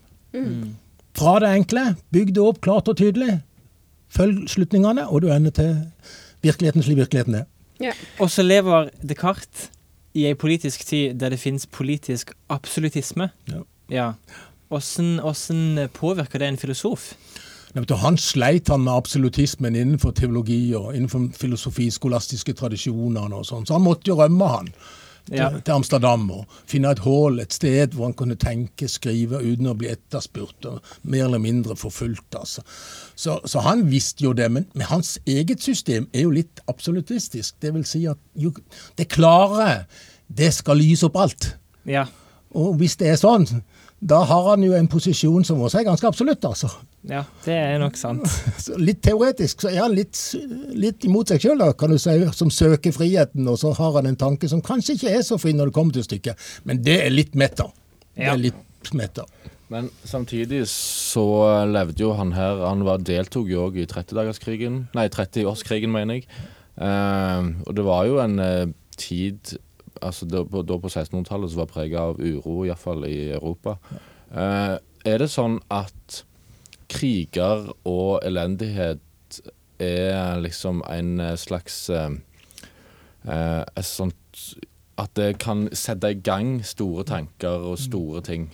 Fra 1.16 1.38
det 1.40 1.52
enkle, 1.56 1.96
bygg 2.12 2.34
det 2.36 2.44
opp 2.44 2.60
klart 2.62 2.92
og 2.92 2.98
tydelig. 3.00 3.40
Følg 4.12 4.50
slutningene, 4.52 5.08
og 5.08 5.24
du 5.24 5.32
ender 5.32 5.56
til 5.56 5.78
virkeligheten 6.44 6.84
slik 6.84 7.00
virkeligheten 7.00 7.40
er. 7.42 7.48
Ja. 7.80 7.92
Og 8.20 8.32
så 8.32 8.44
lever 8.44 8.92
Descartes 9.04 9.70
i 10.16 10.26
ei 10.30 10.36
politisk 10.40 10.86
tid 10.88 11.18
der 11.20 11.34
det 11.34 11.42
finnes 11.42 11.68
politisk 11.68 12.32
absolutisme. 12.50 13.30
Ja. 13.52 13.64
Ja. 13.92 14.12
Åssen 14.72 15.90
påvirker 15.94 16.40
det 16.40 16.48
en 16.48 16.58
filosof? 16.58 17.14
Han 17.75 18.18
sleit 18.18 18.69
han 18.72 18.86
med 18.86 18.94
absolutismen 18.94 19.75
innenfor 19.75 20.12
teologi 20.16 20.74
og 20.75 20.94
innenfor 20.95 21.27
filosofi, 21.36 21.89
skolastiske 21.92 22.54
tradisjoner 22.56 23.33
og 23.36 23.44
sånn, 23.45 23.66
så 23.68 23.75
han 23.75 23.83
måtte 23.83 24.07
jo 24.13 24.16
rømme 24.16 24.48
han 24.48 24.69
til, 25.25 25.36
Ja. 25.38 25.50
til 25.60 25.74
Amsterdam 25.74 26.31
og 26.31 26.45
finne 26.69 26.92
et 26.92 27.00
hull, 27.00 27.39
et 27.39 27.54
sted 27.54 27.94
hvor 27.94 28.06
han 28.06 28.13
kunne 28.13 28.36
tenke, 28.36 28.88
skrive 28.88 29.42
uten 29.42 29.68
å 29.68 29.75
bli 29.75 29.89
etterspurt 29.92 30.66
og 30.69 30.81
mer 31.04 31.25
eller 31.25 31.39
mindre 31.39 31.75
forfulgt. 31.75 32.36
altså. 32.36 32.62
Så, 33.16 33.39
så 33.45 33.60
han 33.66 33.92
visste 33.92 34.24
jo 34.24 34.33
det, 34.33 34.51
men, 34.51 34.68
men 34.74 34.88
hans 34.88 35.19
eget 35.25 35.63
system 35.66 36.07
er 36.13 36.22
jo 36.22 36.30
litt 36.31 36.62
absolutistisk. 36.68 37.56
Det 37.60 37.74
vil 37.74 37.86
si 37.86 38.06
at 38.06 38.18
jo, 38.36 38.54
det 38.98 39.10
klare, 39.10 39.86
det 40.30 40.54
skal 40.54 40.77
lyse 40.77 41.06
opp 41.10 41.18
alt. 41.18 41.56
Ja. 41.86 42.06
Og 42.56 42.77
hvis 42.80 42.95
det 42.95 43.10
er 43.10 43.18
sånn, 43.19 43.63
da 44.06 44.19
har 44.30 44.50
han 44.52 44.63
jo 44.66 44.75
en 44.78 44.88
posisjon 44.92 45.46
som 45.48 45.62
også 45.66 45.80
er 45.80 45.88
ganske 45.88 46.06
absolutt, 46.07 46.44
altså. 46.46 46.69
ja, 47.10 47.24
det 47.46 47.56
er 47.57 47.80
nok 47.81 47.98
sant. 47.98 48.25
Litt 48.88 49.02
teoretisk 49.06 49.66
så 49.66 49.72
er 49.72 49.81
han 49.81 49.96
litt, 49.98 50.19
litt 50.78 51.07
imot 51.10 51.34
seg 51.34 51.42
sjøl, 51.42 51.63
kan 51.80 51.94
du 51.94 51.98
si, 52.02 52.13
som 52.38 52.52
søker 52.54 52.94
friheten, 52.94 53.48
og 53.50 53.57
så 53.62 53.74
har 53.78 53.98
han 53.98 54.12
en 54.12 54.19
tanke 54.19 54.50
som 54.52 54.62
kanskje 54.66 55.00
ikke 55.00 55.16
er 55.18 55.25
så 55.25 55.40
fri 55.42 55.56
når 55.57 55.72
det 55.72 55.78
kommer 55.80 55.98
til 55.98 56.06
stykket, 56.06 56.48
men 56.69 56.84
det 56.86 57.00
er 57.07 57.13
litt 57.13 57.34
meta. 57.40 57.72
Det 58.16 58.30
er 58.30 58.40
litt 58.40 58.94
metta. 58.94 59.25
Men 59.74 59.90
samtidig 60.06 60.62
så 60.69 61.25
levde 61.66 62.04
jo 62.04 62.12
han 62.13 62.36
her 62.36 62.60
Han 62.68 62.84
var, 62.86 63.00
deltok 63.01 63.48
jo 63.50 63.63
òg 63.66 63.80
i 63.81 63.88
30-dagerskrigen 63.90 64.84
Nei, 64.94 65.08
30-årskrigen, 65.10 65.90
mener 65.90 66.19
jeg. 66.19 66.28
Eh, 66.78 67.48
og 67.66 67.74
det 67.74 67.86
var 67.88 68.06
jo 68.06 68.19
en 68.22 68.38
eh, 68.44 68.68
tid 69.01 69.56
altså 70.02 70.28
da, 70.30 70.44
på, 70.44 70.64
på 70.64 70.92
1600-tallet 70.92 71.52
som 71.52 71.64
var 71.64 71.72
prega 71.72 72.06
av 72.12 72.20
uro, 72.20 72.64
iallfall 72.66 73.06
i 73.08 73.32
Europa. 73.36 73.78
Eh, 74.32 74.75
er 75.06 75.22
det 75.22 75.30
sånn 75.32 75.60
at 75.74 76.24
kriger 76.92 77.70
og 77.88 78.25
elendighet 78.25 79.02
er 79.82 80.40
liksom 80.40 80.84
en 80.90 81.20
eh, 81.20 81.36
slags 81.40 81.90
eh, 81.90 82.10
eh, 83.28 83.64
et 83.64 83.86
sånt 83.86 84.62
At 84.98 85.12
det 85.20 85.42
kan 85.44 85.66
sette 85.75 86.08
i 86.08 86.20
gang 86.24 86.62
store 86.64 87.04
tanker 87.04 87.66
og 87.68 87.80
store 87.80 88.22
ting? 88.24 88.46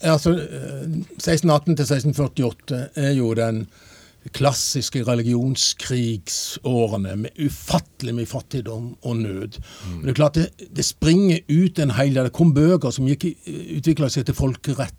Altså, 0.00 0.30
eh, 0.32 0.86
1618 1.20 1.76
til 1.76 1.84
1648 1.84 2.78
er 2.94 3.12
jo 3.12 3.34
den 3.34 3.66
klassiske 4.32 5.04
religionskrigsårene 5.04 7.16
med 7.20 7.30
ufattelig 7.36 8.14
mye 8.16 8.26
fattigdom 8.26 8.96
og 9.02 9.16
nød. 9.20 9.58
Men 9.90 10.02
det 10.06 10.10
er 10.14 10.20
klart 10.20 10.34
det, 10.38 10.50
det 10.76 10.84
springer 10.86 11.38
ut 11.50 11.78
en 11.78 11.90
hel 11.98 12.14
del. 12.14 12.24
Det 12.28 12.36
kom 12.36 12.54
bøker 12.56 12.90
som 12.94 13.08
utvikla 13.08 14.08
seg 14.12 14.22
til 14.28 14.38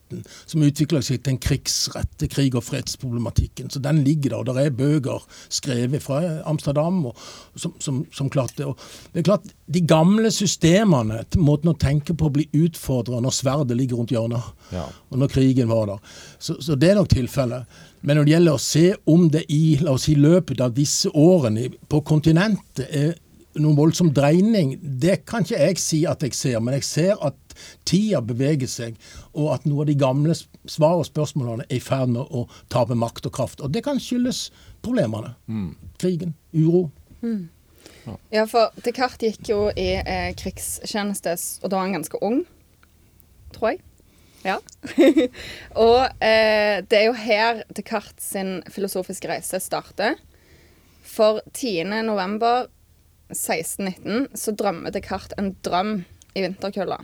folkeretten, 0.05 0.23
som 0.45 0.63
utvikla 0.63 1.01
seg 1.01 1.23
til 1.23 1.33
en 1.33 1.39
krigsrett, 1.39 2.09
til 2.17 2.29
krig- 2.29 2.55
og 2.55 2.63
fredsproblematikken. 2.63 3.69
Så 3.69 3.79
den 3.79 4.03
ligger 4.03 4.29
der. 4.29 4.37
Og 4.39 4.45
det 4.45 4.65
er 4.65 4.69
bøker 4.71 5.21
skrevet 5.49 6.01
fra 6.03 6.41
Amsterdam 6.45 7.05
og, 7.05 7.17
som, 7.55 7.73
som, 7.79 8.05
som 8.13 8.29
klart 8.29 8.55
det. 8.57 8.65
Og 8.65 8.77
det 9.13 9.21
er 9.21 9.23
klart, 9.29 9.43
de 9.67 9.81
gamle 9.81 10.31
systemene, 10.31 11.23
måten 11.37 11.69
å 11.71 11.77
tenke 11.77 12.13
på, 12.13 12.29
blir 12.29 12.47
utfordra 12.53 13.19
når 13.19 13.33
sverdet 13.33 13.77
ligger 13.77 13.97
rundt 13.97 14.11
hjørnet 14.11 14.43
Ja. 14.71 14.87
og 15.11 15.19
når 15.19 15.29
krigen 15.29 15.69
var 15.69 15.85
der. 15.87 15.99
Så, 16.39 16.59
så 16.61 16.75
det 16.75 16.91
er 16.91 16.95
nok 16.95 17.09
tilfellet. 17.09 17.65
Men 18.01 18.17
når 18.17 18.25
det 18.25 18.33
gjelder 18.35 18.55
å 18.55 18.61
se 18.61 18.87
om 19.05 19.29
det 19.29 19.45
i 19.49 19.77
la 19.81 19.95
oss 19.95 20.05
si, 20.05 20.15
løpet 20.15 20.61
av 20.61 20.73
disse 20.75 21.09
årene 21.09 21.71
på 21.89 22.01
kontinentet 22.05 22.85
er 22.89 23.15
noen 23.55 23.77
voldsom 23.77 24.11
dreining, 24.13 24.75
det 24.81 25.23
kan 25.25 25.45
ikke 25.45 25.61
jeg 25.61 25.79
si 25.79 26.01
at 26.09 26.21
jeg 26.25 26.35
ser. 26.35 26.59
Men 26.59 26.75
jeg 26.75 26.85
ser 26.85 27.21
at 27.23 27.37
tida 27.85 28.21
beveger 28.21 28.67
seg, 28.71 28.95
og 29.33 29.53
at 29.55 29.65
noe 29.65 29.81
av 29.85 29.89
de 29.89 29.95
gamle 29.99 30.35
s- 30.35 30.45
svar 30.69 30.99
og 30.99 31.05
spørsmålene 31.09 31.65
er 31.69 31.77
i 31.77 31.83
ferd 31.83 32.09
med 32.13 32.21
å 32.31 32.45
tape 32.69 32.95
makt 32.95 33.25
og 33.29 33.33
kraft. 33.37 33.61
Og 33.61 33.71
det 33.71 33.83
kan 33.87 33.99
skyldes 33.99 34.49
problemene. 34.85 35.33
Krigen, 36.01 36.33
uro. 36.53 36.87
Ja, 38.31 38.43
for 38.45 38.69
Descartes 38.85 39.37
gikk 39.39 39.49
jo 39.49 39.59
i 39.73 39.87
eh, 39.97 40.31
krigstjeneste, 40.37 41.33
og 41.63 41.69
da 41.71 41.77
var 41.79 41.87
han 41.87 41.95
ganske 41.97 42.19
ung, 42.21 42.43
tror 43.55 43.71
jeg. 43.73 43.81
Ja. 44.45 44.59
og 45.87 46.03
eh, 46.21 46.83
det 46.85 46.99
er 46.99 47.07
jo 47.07 47.15
her 47.17 47.63
Descartes 47.73 48.27
sin 48.35 48.59
filosofiske 48.69 49.29
reise 49.31 49.57
starter. 49.63 50.19
For 51.05 51.39
10. 51.53 51.87
november 52.05 52.67
1619 53.33 54.27
så 54.37 54.53
drømmer 54.53 54.93
Descartes 54.93 55.33
en 55.41 55.55
drøm 55.65 55.95
i 56.37 56.43
vinterkulda. 56.45 56.99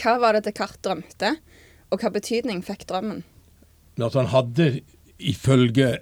Hva 0.00 0.16
var 0.22 0.36
det 0.36 0.46
Descartes 0.46 0.82
drømte, 0.84 1.36
og 1.92 2.00
hva 2.00 2.12
betydning 2.14 2.62
fikk 2.64 2.86
drømmen? 2.88 3.22
At 4.00 4.16
han 4.16 4.30
hadde 4.32 4.68
ifølge 5.20 5.98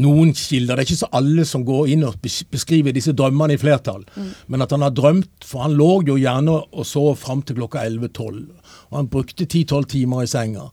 noen 0.00 0.32
kilder, 0.34 0.74
det 0.74 0.82
er 0.82 0.88
ikke 0.88 1.02
så 1.04 1.10
alle 1.14 1.44
som 1.48 1.64
går 1.66 1.92
inn 1.94 2.04
og 2.08 2.18
beskriver 2.22 2.94
disse 2.94 3.14
drømmene 3.16 3.54
i 3.54 3.60
flertall, 3.60 4.02
men 4.50 4.64
at 4.64 4.74
han 4.74 4.84
har 4.86 4.94
drømt, 4.94 5.46
for 5.46 5.64
han 5.66 5.76
lå 5.78 6.02
jo 6.08 6.18
gjerne 6.20 6.58
og 6.64 6.88
sov 6.88 7.14
fram 7.22 7.44
til 7.46 7.60
klokka 7.60 7.84
11-12, 7.86 8.44
og 8.90 9.00
han 9.00 9.10
brukte 9.12 9.46
10-12 9.46 9.90
timer 9.94 10.24
i 10.24 10.30
senga. 10.30 10.68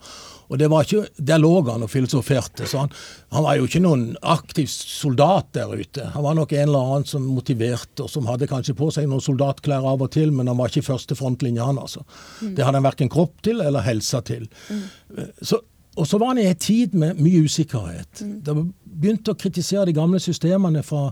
Og 0.52 0.60
det 0.60 0.68
var 0.68 0.84
ikke, 0.84 1.08
Der 1.16 1.40
lå 1.40 1.52
han 1.70 1.86
og 1.86 1.90
filosoferte, 1.90 2.68
så 2.68 2.84
han, 2.84 2.90
han 3.32 3.46
var 3.46 3.56
jo 3.56 3.70
ikke 3.70 3.80
noen 3.84 4.18
aktiv 4.20 4.68
soldat 4.68 5.54
der 5.56 5.72
ute. 5.72 6.10
Han 6.12 6.26
var 6.26 6.36
nok 6.36 6.52
en 6.52 6.66
eller 6.68 6.92
annen 6.92 7.08
som 7.08 7.24
motiverte, 7.24 8.04
og 8.04 8.12
som 8.12 8.28
hadde 8.28 8.50
kanskje 8.52 8.76
på 8.76 8.90
seg 8.92 9.08
noen 9.08 9.24
soldatklær 9.24 9.88
av 9.88 10.04
og 10.04 10.12
til, 10.12 10.34
men 10.36 10.52
han 10.52 10.60
var 10.60 10.74
ikke 10.74 10.90
første 10.90 11.16
frontlinje, 11.16 11.64
han 11.64 11.80
altså. 11.80 12.04
Det 12.42 12.66
hadde 12.66 12.82
han 12.82 12.90
verken 12.90 13.12
kropp 13.12 13.40
til 13.48 13.64
eller 13.64 13.86
helsa 13.88 14.20
til. 14.28 14.50
Så, 15.40 15.62
og 16.00 16.08
så 16.08 16.18
var 16.18 16.32
han 16.32 16.40
i 16.40 16.48
en 16.48 16.60
tid 16.60 16.94
med 16.96 17.20
mye 17.20 17.44
usikkerhet. 17.44 18.22
Det 18.22 18.54
begynte 18.84 19.34
å 19.34 19.40
kritisere 19.40 19.90
de 19.90 19.96
gamle 19.96 20.22
systemene 20.24 20.84
fra 20.88 21.10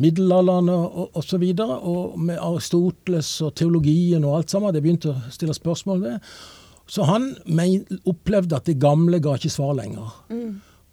middelalderen 0.00 0.70
og 0.72 1.18
osv. 1.20 1.42
Og, 1.42 1.74
og, 1.76 2.14
med 2.20 2.40
Aristoteles 2.40 3.34
og 3.44 3.52
teologien 3.60 4.24
og 4.24 4.38
alt 4.38 4.54
sammen. 4.54 4.72
Det 4.72 4.82
begynte 4.84 5.12
å 5.12 5.34
stille 5.34 5.56
spørsmål 5.56 6.00
ved. 6.06 6.30
Så 6.88 7.04
han 7.08 7.34
men, 7.44 7.84
opplevde 8.06 8.56
at 8.56 8.70
det 8.70 8.78
gamle 8.80 9.20
ga 9.20 9.36
ikke 9.36 9.52
svar 9.52 9.76
lenger. 9.76 10.16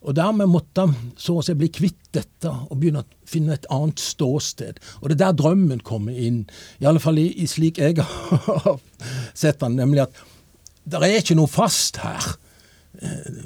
Og 0.03 0.15
dermed 0.17 0.49
måtte 0.51 0.83
han 0.83 1.13
så 1.15 1.37
å 1.39 1.43
si 1.45 1.55
bli 1.55 1.69
kvitt 1.71 2.09
dette 2.15 2.51
og 2.51 2.75
begynne 2.75 3.05
å 3.05 3.29
finne 3.29 3.55
et 3.55 3.67
annet 3.71 4.03
ståsted. 4.03 4.81
Og 4.99 5.07
det 5.07 5.15
er 5.15 5.21
der 5.29 5.37
drømmen 5.39 5.79
kommer 5.85 6.11
inn, 6.11 6.43
i 6.83 6.89
alle 6.89 6.99
fall 6.99 7.21
i, 7.21 7.29
i 7.39 7.47
slik 7.47 7.79
jeg 7.79 8.01
har 8.03 8.81
sett 9.31 9.61
den, 9.63 9.79
nemlig 9.79 10.03
at 10.09 10.23
det 10.83 10.99
er 10.99 11.21
ikke 11.21 11.39
noe 11.39 11.47
fast 11.47 12.01
her. 12.03 12.33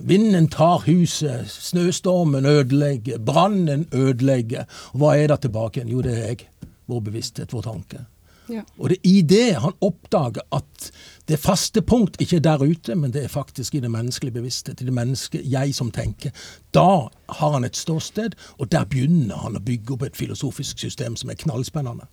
Vinden 0.07 0.47
tar 0.53 0.83
huset, 0.85 1.49
snøstormen 1.49 2.45
ødelegger, 2.45 3.17
brannen 3.17 3.87
ødelegger. 3.91 4.67
Og 4.93 5.01
hva 5.01 5.15
er 5.17 5.31
det 5.31 5.41
tilbake 5.47 5.81
igjen? 5.81 5.95
Jo, 5.95 6.03
det 6.05 6.13
er 6.13 6.29
jeg. 6.31 6.45
Vår 6.87 7.01
bevissthet, 7.09 7.53
vår 7.53 7.65
tanke. 7.65 8.05
Ja. 8.47 8.61
Og 8.79 8.91
det 8.91 8.97
er 9.01 9.09
i 9.09 9.21
det 9.27 9.47
han 9.59 9.75
oppdager 9.83 10.45
at 10.55 10.89
det 11.27 11.39
faste 11.43 11.81
punkt 11.83 12.15
ikke 12.23 12.37
er 12.39 12.45
der 12.45 12.63
ute, 12.63 12.95
men 12.95 13.11
det 13.11 13.25
er 13.25 13.33
faktisk 13.33 13.75
i 13.75 13.81
det 13.83 13.91
menneskelige 13.91 14.37
bevissthet, 14.37 14.81
i 14.81 14.87
det 14.87 14.95
menneske 14.95 15.41
jeg 15.43 15.75
som 15.75 15.91
tenker. 15.91 16.31
Da 16.71 17.09
har 17.39 17.57
han 17.57 17.67
et 17.67 17.75
ståsted, 17.75 18.37
og 18.57 18.71
der 18.71 18.87
begynner 18.87 19.43
han 19.43 19.59
å 19.59 19.63
bygge 19.63 19.97
opp 19.97 20.07
et 20.07 20.19
filosofisk 20.19 20.79
system 20.79 21.19
som 21.19 21.33
er 21.33 21.39
knallspennende. 21.43 22.07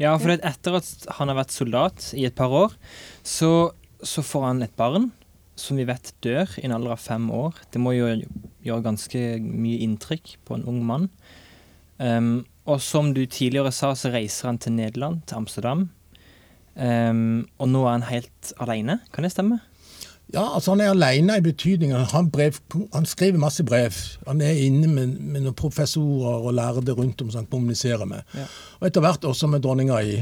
Ja, 0.00 0.16
for 0.16 0.32
etter 0.32 0.80
at 0.80 1.08
han 1.18 1.28
har 1.28 1.42
vært 1.42 1.52
soldat 1.52 2.10
i 2.16 2.24
et 2.28 2.36
par 2.36 2.52
år, 2.52 2.72
så, 3.24 3.72
så 4.00 4.24
får 4.24 4.46
han 4.48 4.64
et 4.64 4.76
barn 4.80 5.10
som 5.60 5.78
vi 5.80 5.86
vet 5.88 6.12
dør 6.24 6.50
i 6.60 6.66
en 6.66 6.74
alder 6.76 6.96
av 6.96 7.02
fem 7.02 7.28
år. 7.34 7.60
Det 7.72 7.82
må 7.82 7.94
jo 7.96 8.10
gjøre 8.64 8.86
ganske 8.86 9.22
mye 9.44 9.80
inntrykk 9.86 10.36
på 10.48 10.56
en 10.56 10.66
ung 10.70 10.82
mann. 10.86 11.08
Um, 12.00 12.46
og 12.68 12.80
som 12.84 13.12
du 13.16 13.24
tidligere 13.26 13.72
sa, 13.74 13.92
så 13.94 14.12
reiser 14.12 14.50
han 14.50 14.60
til 14.60 14.76
Nederland, 14.76 15.22
til 15.28 15.40
Amsterdam. 15.42 15.88
Um, 16.76 17.48
og 17.58 17.68
nå 17.68 17.84
er 17.84 17.98
han 17.98 18.08
helt 18.08 18.54
alene, 18.62 19.00
kan 19.12 19.26
det 19.26 19.34
stemme? 19.34 19.60
Ja, 20.30 20.44
altså 20.54 20.70
Han 20.70 20.80
er 20.80 20.92
alene 20.92 21.36
i 21.38 21.42
betydningen. 21.42 22.06
Han, 22.12 22.30
brev, 22.30 22.60
han 22.94 23.06
skriver 23.06 23.38
masse 23.38 23.64
brev. 23.66 23.96
Han 24.28 24.40
er 24.40 24.62
inne 24.62 24.86
med, 24.86 25.16
med 25.18 25.42
noen 25.42 25.56
professorer 25.58 26.46
og 26.46 26.54
lærde 26.54 26.94
rundt 26.94 27.22
om 27.22 27.32
som 27.32 27.42
han 27.42 27.50
kommuniserer 27.50 28.06
med. 28.06 28.22
Ja. 28.38 28.46
Og 28.78 28.86
etter 28.86 29.02
hvert 29.02 29.26
også 29.26 29.50
med 29.50 29.64
dronninga 29.66 29.98
i, 30.06 30.20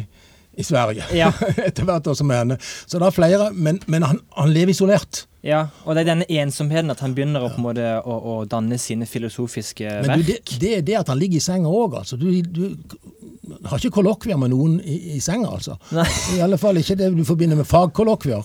i 0.59 0.67
Sverige. 0.67 1.07
Ja. 1.15 1.31
etter 1.69 1.87
hvert 1.87 2.07
også 2.11 2.27
med 2.27 2.43
henne. 2.43 2.59
Så 2.61 2.99
det 2.99 3.07
er 3.09 3.15
flere, 3.15 3.51
men, 3.55 3.79
men 3.87 4.07
han, 4.07 4.21
han 4.37 4.53
lever 4.55 4.75
isolert. 4.75 5.25
Ja, 5.47 5.69
og 5.87 5.95
det 5.95 6.03
er 6.03 6.09
denne 6.11 6.27
ensomheten 6.43 6.91
at 6.91 7.01
han 7.05 7.15
begynner 7.15 7.47
å, 7.47 7.53
måte, 7.63 7.87
å, 8.03 8.17
å 8.19 8.35
danne 8.51 8.75
sine 8.83 9.07
filosofiske 9.07 9.87
Men 10.03 10.19
du, 10.19 10.33
verk. 10.33 10.51
det, 10.51 10.59
det 10.65 10.73
er 10.81 10.83
det 10.89 10.97
at 10.99 11.13
han 11.13 11.21
ligger 11.21 11.39
i 11.39 11.45
senga 11.45 11.71
òg, 11.71 11.95
altså. 12.01 12.19
Du, 12.19 12.27
du 12.43 13.69
har 13.71 13.79
ikke 13.79 13.95
kollokvier 14.01 14.41
med 14.41 14.51
noen 14.53 14.81
i, 14.83 14.99
i 15.15 15.23
senga, 15.23 15.53
altså. 15.55 15.79
Nei. 15.95 16.09
I 16.37 16.43
alle 16.45 16.59
fall 16.61 16.83
ikke 16.83 16.99
det 16.99 17.13
du 17.15 17.23
forbinder 17.29 17.61
med 17.61 17.71
fagkollokvier. 17.71 18.43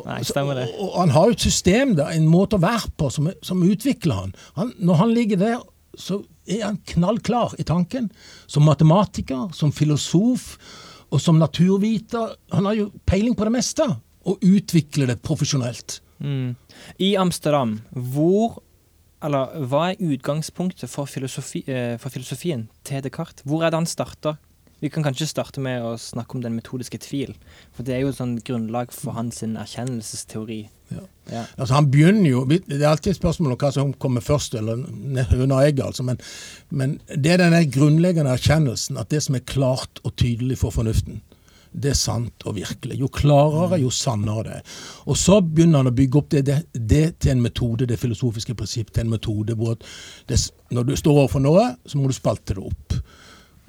Nei, 0.00 0.22
stemmer 0.26 0.58
det. 0.58 0.70
Og, 0.78 0.88
og 0.88 0.96
han 1.02 1.12
har 1.14 1.28
jo 1.28 1.36
et 1.36 1.44
system, 1.44 1.92
da, 2.00 2.08
en 2.16 2.26
måte 2.30 2.56
å 2.56 2.64
være 2.64 2.90
på, 2.98 3.12
som, 3.12 3.28
som 3.44 3.60
utvikler 3.62 4.24
han. 4.24 4.34
han. 4.56 4.72
Når 4.80 5.00
han 5.02 5.14
ligger 5.14 5.42
der, 5.44 5.60
så 5.94 6.22
er 6.50 6.64
han 6.66 6.80
knallklar 6.88 7.54
i 7.60 7.68
tanken. 7.68 8.08
Som 8.50 8.66
matematiker, 8.66 9.52
som 9.54 9.76
filosof 9.76 10.54
og 11.14 11.22
som 11.22 11.38
naturviter. 11.38 12.34
Han 12.54 12.66
har 12.66 12.78
jo 12.78 12.90
peiling 13.06 13.36
på 13.38 13.46
det 13.46 13.54
meste, 13.54 13.86
og 14.24 14.42
utvikler 14.42 15.12
det 15.12 15.20
profesjonelt. 15.22 16.00
Mm. 16.18 16.54
I 16.98 17.14
Amsterdam, 17.20 17.80
hvor 17.90 18.62
Eller 19.24 19.54
hva 19.64 19.86
er 19.88 20.02
utgangspunktet 20.04 20.90
for, 20.92 21.08
filosofi, 21.08 21.62
eh, 21.66 21.94
for 21.96 22.12
filosofien 22.12 22.66
til 22.84 23.00
Descartes? 23.00 23.40
Hvor 23.48 23.62
er 23.64 23.70
det 23.70 23.78
han 23.78 23.86
starter? 23.88 24.36
Vi 24.82 24.90
kan 24.92 25.02
kanskje 25.02 25.30
starte 25.30 25.62
med 25.64 25.80
å 25.80 25.94
snakke 25.96 26.36
om 26.36 26.42
den 26.42 26.52
metodiske 26.52 26.98
tvil. 27.00 27.32
For 27.72 27.86
det 27.86 27.94
er 27.94 28.02
jo 28.02 28.10
et 28.12 28.18
sånn 28.18 28.34
grunnlag 28.44 28.92
for 28.92 29.16
hans 29.16 29.40
erkjennelsesteori. 29.40 30.68
Ja. 30.94 31.04
Ja. 31.32 31.44
Altså 31.56 31.74
Han 31.74 31.90
begynner 31.90 32.30
jo 32.30 32.44
Det 32.44 32.82
er 32.82 32.88
alltid 32.88 33.14
et 33.14 33.16
spørsmål 33.16 33.54
om 33.54 33.60
hva 33.62 33.70
som 33.72 33.92
kommer 33.96 34.20
først, 34.20 34.54
eller 34.54 34.82
høna 35.30 35.56
og 35.56 35.62
egget, 35.62 35.84
altså. 35.86 36.04
Men, 36.04 36.18
men 36.70 36.98
det 37.08 37.32
er 37.32 37.44
den 37.44 37.70
grunnleggende 37.72 38.34
erkjennelsen 38.34 39.00
at 39.00 39.10
det 39.10 39.22
som 39.24 39.38
er 39.38 39.46
klart 39.48 40.02
og 40.04 40.16
tydelig 40.20 40.58
for 40.60 40.74
fornuften, 40.74 41.22
det 41.74 41.90
er 41.90 41.98
sant 41.98 42.44
og 42.46 42.54
virkelig. 42.54 43.00
Jo 43.00 43.08
klarere, 43.10 43.80
jo 43.82 43.90
sannere 43.90 44.44
det 44.46 44.58
er. 44.60 44.74
Og 45.10 45.18
så 45.18 45.40
begynner 45.42 45.82
han 45.82 45.90
å 45.90 45.96
bygge 45.96 46.20
opp 46.20 46.30
det, 46.30 46.44
det, 46.46 46.58
det 46.74 47.04
til 47.24 47.34
en 47.34 47.42
metode, 47.42 47.88
det 47.90 47.98
filosofiske 47.98 48.54
prinsipp 48.54 48.92
til 48.94 49.06
en 49.06 49.14
metode 49.16 49.56
hvor 49.58 49.74
det, 50.28 50.38
når 50.70 50.90
du 50.90 50.94
står 51.00 51.24
overfor 51.24 51.42
noe, 51.42 51.66
så 51.86 51.98
må 51.98 52.10
du 52.10 52.14
spalte 52.14 52.54
det 52.54 52.62
opp. 52.62 52.98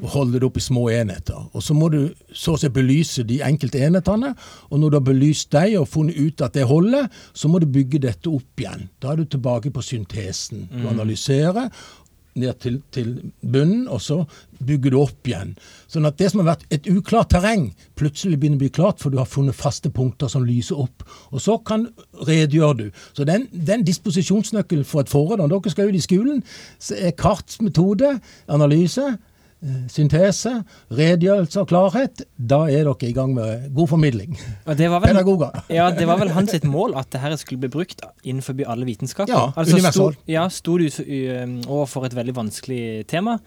Og 0.04 0.12
holde 0.12 0.40
det 0.40 0.48
opp 0.48 0.58
i 0.60 0.64
små 0.64 0.90
enheter. 0.92 1.38
Og 1.56 1.64
så 1.64 1.76
må 1.78 1.88
du 1.94 2.00
så 2.36 2.56
å 2.56 2.60
si 2.60 2.68
belyse 2.74 3.24
de 3.28 3.40
enkelte 3.46 3.80
enhetene. 3.86 4.34
Og 4.70 4.82
når 4.82 4.92
du 4.92 4.98
har 5.00 5.06
belyst 5.08 5.52
dem 5.56 5.78
og 5.80 5.88
funnet 5.88 6.20
ut 6.20 6.44
at 6.44 6.58
det 6.58 6.68
holder, 6.68 7.08
så 7.34 7.52
må 7.52 7.62
du 7.64 7.70
bygge 7.72 8.04
dette 8.04 8.32
opp 8.32 8.60
igjen. 8.60 8.90
Da 9.00 9.14
er 9.14 9.22
du 9.22 9.30
tilbake 9.30 9.72
på 9.72 9.86
syntesen. 9.86 10.68
Du 10.72 10.90
analyserer 10.92 11.72
ned 12.36 12.54
til, 12.60 12.80
til 12.92 13.12
bunnen, 13.42 13.86
og 13.88 14.02
så 14.04 14.18
bygger 14.66 14.92
du 14.92 14.98
opp 15.00 15.30
igjen. 15.30 15.54
Sånn 15.92 16.08
at 16.08 16.18
det 16.20 16.28
som 16.32 16.42
har 16.42 16.50
vært 16.52 16.66
et 16.76 16.90
uklart 16.92 17.32
terreng, 17.32 17.70
plutselig 18.00 18.40
begynner 18.42 18.60
å 18.60 18.64
bli 18.66 18.72
klart, 18.76 19.00
for 19.00 19.14
du 19.14 19.20
har 19.22 19.30
funnet 19.30 19.56
faste 19.56 19.92
punkter 19.94 20.32
som 20.32 20.44
lyser 20.48 20.80
opp. 20.84 21.06
Og 21.32 21.44
så 21.44 21.58
kan 21.68 21.88
redegjør 22.28 22.76
du. 22.82 22.90
Så 23.16 23.28
den, 23.28 23.48
den 23.56 23.86
disposisjonsnøkkelen 23.88 24.88
for 24.88 25.06
et 25.06 25.12
forhold, 25.12 25.40
når 25.40 25.54
dere 25.54 25.76
skal 25.76 25.92
ut 25.92 26.00
i 26.00 26.04
skolen, 26.04 26.44
så 26.82 27.00
er 27.00 27.16
karts 27.16 27.62
metode, 27.64 28.18
analyse, 28.52 29.16
syntese, 29.90 30.52
redegjørelse 30.94 31.62
og 31.64 31.70
klarhet. 31.72 32.22
Da 32.38 32.64
er 32.70 32.86
dere 32.86 33.08
i 33.10 33.14
gang 33.16 33.34
med 33.36 33.70
god 33.76 33.90
formidling. 33.90 34.36
Og 34.66 34.78
det 34.78 34.90
var 34.92 35.02
vel, 35.04 35.16
Pedagoger. 35.16 35.64
ja, 35.74 35.88
det 35.92 36.08
var 36.08 36.20
vel 36.22 36.30
hans 36.36 36.52
sitt 36.54 36.68
mål 36.70 36.94
at 37.00 37.10
dette 37.16 37.40
skulle 37.42 37.64
bli 37.66 37.72
brukt 37.74 38.04
innenfor 38.24 38.62
alle 38.70 38.86
vitenskaper. 38.86 39.34
Ja, 39.34 39.48
altså, 39.56 39.76
universal. 39.80 40.16
ja, 40.30 40.46
sto 40.54 40.78
du 40.78 40.86
overfor 41.68 42.06
et 42.06 42.16
veldig 42.16 42.36
vanskelig 42.38 43.08
tema, 43.12 43.38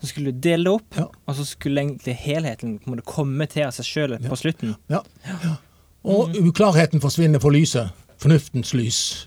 så 0.00 0.06
skulle 0.10 0.32
du 0.32 0.40
dele 0.40 0.64
det 0.64 0.72
opp, 0.78 0.96
Ja. 0.96 1.06
og 1.28 1.36
så 1.36 1.44
skulle 1.44 1.80
egentlig 1.84 2.16
helheten 2.16 2.78
komme 3.04 3.46
til 3.46 3.66
av 3.68 3.72
seg 3.76 3.84
sjøl 3.84 4.16
på 4.24 4.36
slutten. 4.40 4.74
Ja. 4.88 5.02
ja. 5.26 5.56
Og 6.06 6.34
uklarheten 6.38 7.00
forsvinner 7.02 7.40
for 7.42 7.50
lyset. 7.50 7.90
Fornuftens 8.22 8.72
lys. 8.72 9.26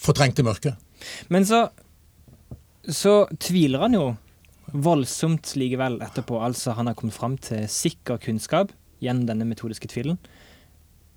Fortrengte 0.00 0.42
mørket. 0.42 0.74
Men 1.30 1.44
så, 1.46 1.68
så 2.88 3.26
tviler 3.38 3.84
han 3.84 3.94
jo 3.94 4.16
voldsomt 4.74 5.54
likevel 5.56 6.00
etterpå. 6.02 6.40
Altså, 6.42 6.74
han 6.74 6.90
har 6.90 6.96
kommet 6.98 7.14
fram 7.14 7.36
til 7.38 7.68
sikker 7.70 8.18
kunnskap 8.22 8.72
gjennom 9.02 9.28
denne 9.28 9.46
metodiske 9.46 9.88
tvilen. 9.92 10.18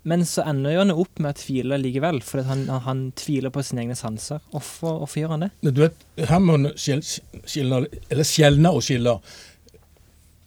Men 0.08 0.22
så 0.26 0.44
ender 0.46 0.78
han 0.78 0.94
opp 0.94 1.18
med 1.20 1.34
å 1.34 1.38
tvile 1.40 1.76
likevel, 1.82 2.20
fordi 2.24 2.46
han, 2.48 2.62
han 2.86 3.00
tviler 3.18 3.52
på 3.52 3.64
sine 3.66 3.82
egne 3.82 3.96
sanser. 3.98 4.40
Hvorfor, 4.54 5.04
gjør 5.18 5.34
han 5.34 5.46
det? 5.46 5.50
Du 5.66 5.82
vet, 5.82 6.06
her 6.30 6.40
må 6.40 6.56
man 6.56 6.70
skjelne 6.78 8.72
og 8.72 8.84
skille. 8.86 9.16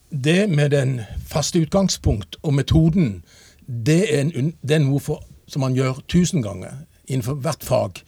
Det 0.10 0.40
med 0.50 0.74
den 0.74 0.96
faste 1.28 1.62
utgangspunkt 1.62 2.40
og 2.42 2.56
metoden, 2.58 3.20
det 3.68 4.02
er, 4.08 4.24
en, 4.24 4.56
det 4.64 4.80
er 4.80 4.84
noe 4.84 5.04
for, 5.04 5.22
som 5.48 5.64
man 5.64 5.76
gjør 5.78 6.02
tusen 6.12 6.44
ganger 6.44 6.82
innenfor 7.06 7.38
hvert 7.44 7.68
fag. 7.68 8.02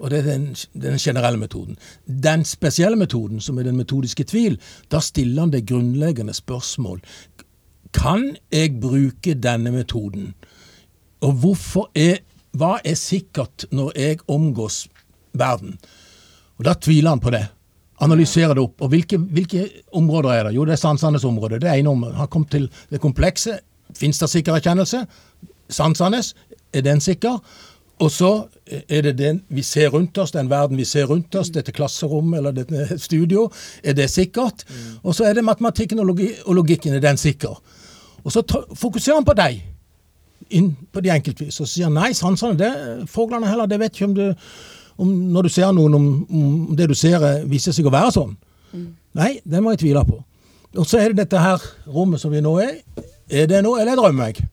Og 0.00 0.10
det 0.12 0.18
er 0.18 0.26
den, 0.28 0.46
den 0.76 0.98
generelle 1.00 1.40
metoden. 1.40 1.78
Den 2.06 2.44
spesielle 2.44 2.96
metoden, 3.00 3.40
som 3.40 3.58
er 3.58 3.68
den 3.68 3.78
metodiske 3.78 4.26
tvil, 4.28 4.58
da 4.92 5.00
stiller 5.00 5.46
han 5.46 5.54
det 5.54 5.66
grunnleggende 5.68 6.34
spørsmål. 6.36 7.00
Kan 7.96 8.36
jeg 8.52 8.76
bruke 8.80 9.34
denne 9.34 9.72
metoden? 9.72 10.34
Og 11.24 11.32
hvorfor 11.40 11.90
er 11.96 12.20
hva 12.56 12.76
er 12.84 12.96
sikkert 12.96 13.66
når 13.72 13.92
jeg 13.96 14.22
omgås 14.32 14.86
verden? 15.36 15.76
Og 16.56 16.64
da 16.64 16.74
tviler 16.80 17.12
han 17.12 17.20
på 17.20 17.32
det. 17.34 17.44
Analyserer 18.00 18.54
det 18.56 18.64
opp. 18.64 18.80
Og 18.84 18.92
hvilke, 18.92 19.18
hvilke 19.18 19.66
områder 19.96 20.32
er 20.32 20.48
det? 20.48 20.54
Jo, 20.56 20.64
det 20.68 20.76
er 20.76 20.80
sansenes 20.80 21.24
område. 21.24 21.60
Det 21.60 21.68
er 21.68 21.80
ene 21.80 21.92
området. 21.92 22.16
Han 22.20 22.32
kom 22.32 22.44
til 22.52 22.68
det 22.92 23.00
komplekse. 23.00 23.58
Fins 23.96 24.20
det 24.20 24.28
sikker 24.32 24.56
erkjennelse? 24.56 25.04
Sansenes, 25.72 26.34
er 26.72 26.84
den 26.84 27.00
sikker? 27.00 27.40
Og 28.04 28.10
så 28.12 28.30
er 28.66 29.06
det 29.06 29.14
den 29.18 29.38
vi 29.48 29.62
ser 29.64 29.88
rundt 29.94 30.18
oss, 30.18 30.34
den 30.34 30.50
verden 30.50 30.76
vi 30.76 30.84
ser 30.84 31.06
rundt 31.08 31.34
oss, 31.34 31.48
dette 31.50 31.72
klasserommet 31.72 32.38
eller 32.38 32.52
dette 32.52 32.98
studio, 33.00 33.46
er 33.82 33.96
det 33.96 34.10
sikkert? 34.12 34.66
Og 35.02 35.14
så 35.16 35.24
er 35.24 35.34
det 35.34 35.44
matematikken 35.44 36.02
og, 36.02 36.10
logi 36.10 36.28
og 36.44 36.58
logikken, 36.58 36.94
er 36.94 37.00
den 37.00 37.16
sikker? 37.16 37.56
Og 38.24 38.32
så 38.32 38.42
fokuserer 38.74 39.20
han 39.20 39.24
på 39.24 39.36
deg, 39.38 39.62
inn 40.50 40.74
på 40.92 41.00
de 41.00 41.14
enkeltvis, 41.14 41.60
og 41.62 41.70
sier 41.70 41.88
nei, 41.90 42.10
sansene, 42.14 42.58
det 42.58 43.08
fuglene 43.10 43.48
heller, 43.48 43.70
det 43.70 43.80
vet 43.80 43.96
ikke 43.96 44.10
om 44.10 44.16
du 44.16 44.26
om, 44.96 45.08
Når 45.32 45.42
du 45.42 45.48
ser 45.48 45.72
noen, 45.76 45.94
om, 45.94 46.04
om 46.24 46.76
det 46.76 46.88
du 46.88 46.94
ser 46.96 47.20
eh, 47.20 47.42
viser 47.44 47.74
seg 47.76 47.84
å 47.84 47.92
være 47.92 48.14
sånn. 48.14 48.30
Nei, 49.16 49.40
det 49.44 49.60
må 49.60 49.74
jeg 49.74 49.82
tvile 49.84 50.04
på. 50.08 50.22
Og 50.76 50.86
så 50.88 51.00
er 51.00 51.12
det 51.12 51.24
dette 51.24 51.40
her 51.40 51.60
rommet 51.84 52.20
som 52.20 52.32
vi 52.32 52.40
nå 52.40 52.54
er. 52.64 52.78
Er 53.28 53.48
det 53.50 53.60
noe, 53.64 53.80
eller 53.82 53.96
drømmer 53.96 54.32
jeg? 54.32 54.46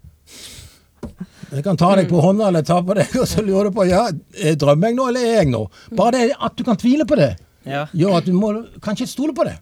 Jeg 1.54 1.64
kan 1.66 1.78
ta 1.78 1.92
deg 2.00 2.08
på 2.10 2.22
hånda 2.24 2.48
eller 2.50 2.64
ta 2.66 2.80
på 2.82 2.96
deg, 2.98 3.12
og 3.22 3.28
så 3.30 3.44
lurer 3.46 3.70
du 3.70 3.76
på 3.76 3.86
ja, 3.90 4.08
er 4.42 4.56
drømmer 4.60 4.90
jeg 4.92 4.98
nå, 4.98 5.08
eller 5.12 5.26
er 5.30 5.36
jeg 5.44 5.52
nå? 5.54 5.64
Bare 5.98 6.16
det 6.18 6.38
at 6.40 6.56
du 6.58 6.64
kan 6.68 6.80
tvile 6.82 7.06
på 7.10 7.18
det, 7.20 7.34
Ja. 7.70 7.86
gjør 7.96 8.18
at 8.18 8.26
du 8.28 8.34
må 8.36 8.50
kanskje 8.84 9.08
stole 9.08 9.36
på 9.38 9.46
det. 9.48 9.58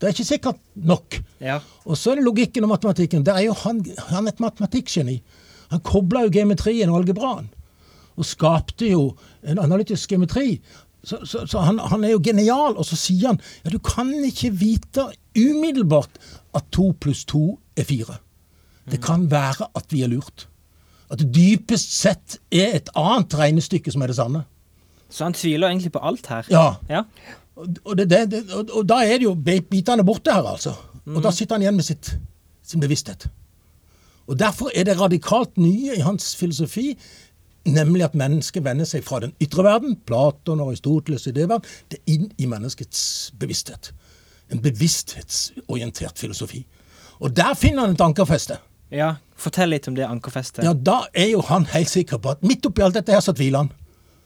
Det 0.00 0.08
er 0.08 0.14
ikke 0.14 0.24
sikkert 0.24 0.58
nok. 0.74 1.18
Ja. 1.44 1.58
Og 1.84 1.98
så 2.00 2.10
er 2.14 2.18
det 2.18 2.24
logikken 2.24 2.64
og 2.64 2.70
matematikken. 2.72 3.22
Der 3.26 3.36
er 3.36 3.44
jo 3.50 3.52
han, 3.62 3.82
han 4.08 4.26
et 4.30 4.40
matematikkgeni. 4.40 5.18
Han 5.70 5.82
kobla 5.84 6.22
jo 6.24 6.32
geometrien 6.34 6.88
og 6.90 7.02
algebraen. 7.02 7.50
Og 8.16 8.24
skapte 8.26 8.88
jo 8.88 9.02
en 9.44 9.60
analytisk 9.60 10.10
geometri. 10.10 10.56
Så, 11.04 11.20
så, 11.28 11.44
så 11.48 11.62
han, 11.68 11.78
han 11.92 12.02
er 12.04 12.14
jo 12.16 12.22
genial. 12.24 12.74
Og 12.80 12.88
så 12.88 12.96
sier 12.98 13.28
han 13.34 13.38
ja, 13.62 13.70
du 13.70 13.78
kan 13.84 14.08
ikke 14.24 14.50
vite 14.56 15.04
umiddelbart 15.36 16.16
at 16.56 16.66
to 16.74 16.90
pluss 16.98 17.26
to 17.28 17.58
er 17.76 17.86
fire. 17.86 18.18
Det 18.90 19.02
kan 19.04 19.28
være 19.30 19.68
at 19.76 19.92
vi 19.92 20.00
er 20.02 20.10
lurt. 20.16 20.48
At 21.10 21.18
det 21.18 21.32
dypest 21.34 21.92
sett 21.96 22.38
er 22.54 22.76
et 22.78 22.90
annet 22.98 23.34
regnestykke 23.34 23.92
som 23.92 24.02
er 24.02 24.12
det 24.12 24.16
sanne. 24.20 24.44
Så 25.10 25.26
han 25.26 25.34
tviler 25.34 25.68
egentlig 25.68 25.92
på 25.92 26.02
alt 26.06 26.26
her. 26.30 26.46
Ja, 26.50 26.74
Ja. 26.88 27.02
og, 27.56 27.96
det, 27.98 28.08
det, 28.10 28.44
og, 28.54 28.86
da 28.88 29.00
er 29.04 29.18
det 29.18 29.26
jo 29.26 29.34
bitene 29.34 30.04
borte 30.06 30.32
her, 30.32 30.46
altså. 30.46 30.76
Og 31.10 31.22
da 31.22 31.32
sitter 31.34 31.56
han 31.56 31.64
igjen 31.64 31.76
med 31.76 31.84
sitt, 31.84 32.12
sin 32.62 32.80
bevissthet. 32.80 33.26
Og 34.30 34.38
Derfor 34.38 34.70
er 34.74 34.84
det 34.86 35.00
radikalt 35.00 35.58
nye 35.58 35.96
i 35.96 36.04
hans 36.06 36.36
filosofi, 36.36 36.94
nemlig 37.66 38.04
at 38.04 38.14
mennesket 38.14 38.64
vender 38.64 38.86
seg 38.86 39.02
fra 39.04 39.18
den 39.24 39.32
ytre 39.42 39.64
verden, 39.66 39.96
Platon 40.06 40.60
og 40.62 40.70
Aristoteles 40.70 41.26
i 41.26 41.32
det 41.34 41.48
er 41.50 41.98
inn 42.06 42.30
i 42.38 42.46
menneskets 42.46 43.32
bevissthet. 43.38 43.90
En 44.50 44.62
bevissthetsorientert 44.62 46.18
filosofi. 46.18 46.62
Og 47.20 47.34
der 47.36 47.54
finner 47.54 47.86
han 47.86 47.94
et 47.94 48.00
ankerfeste. 48.00 48.56
Ja. 48.90 49.14
Fortell 49.40 49.70
litt 49.72 49.86
om 49.88 49.94
det 49.96 50.04
ankerfestet. 50.04 50.64
Ja, 50.66 50.74
Da 50.74 51.06
er 51.16 51.30
jo 51.30 51.40
han 51.48 51.64
helt 51.72 51.88
sikker 51.88 52.18
på 52.20 52.30
at 52.34 52.42
midt 52.44 52.66
oppi 52.68 52.82
alt 52.84 52.94
dette 52.98 53.12
her 53.14 53.22
så 53.24 53.32
tviler 53.32 53.64
han. 53.64 53.70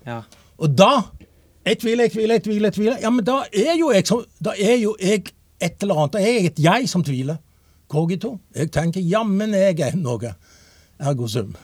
Ja. 0.06 0.22
Og 0.58 0.74
da 0.76 1.04
Jeg 1.64 1.78
tviler, 1.80 2.04
jeg 2.04 2.12
tviler, 2.12 2.34
jeg 2.34 2.42
tviler. 2.44 2.66
jeg 2.68 2.74
tviler. 2.74 2.96
Ja, 3.00 3.10
men 3.10 3.24
da 3.24 3.38
er 3.52 3.78
jo 3.78 3.90
jeg, 3.94 4.06
som, 4.06 4.24
da 4.44 4.52
er 4.52 4.74
jo 4.82 4.96
jeg 5.00 5.22
et 5.62 5.82
eller 5.82 5.94
annet. 5.94 6.12
Da 6.12 6.18
er 6.20 6.32
jeg 6.34 6.44
et 6.50 6.58
jeg 6.60 6.88
som 6.90 7.02
tviler. 7.02 7.38
Cogito. 7.88 8.38
Jeg 8.54 8.70
tenker 8.70 9.00
jammen 9.00 9.54
jeg 9.54 9.80
er 9.80 9.96
noe. 9.96 10.34
Ergo 11.00 11.26
sum. 11.26 11.54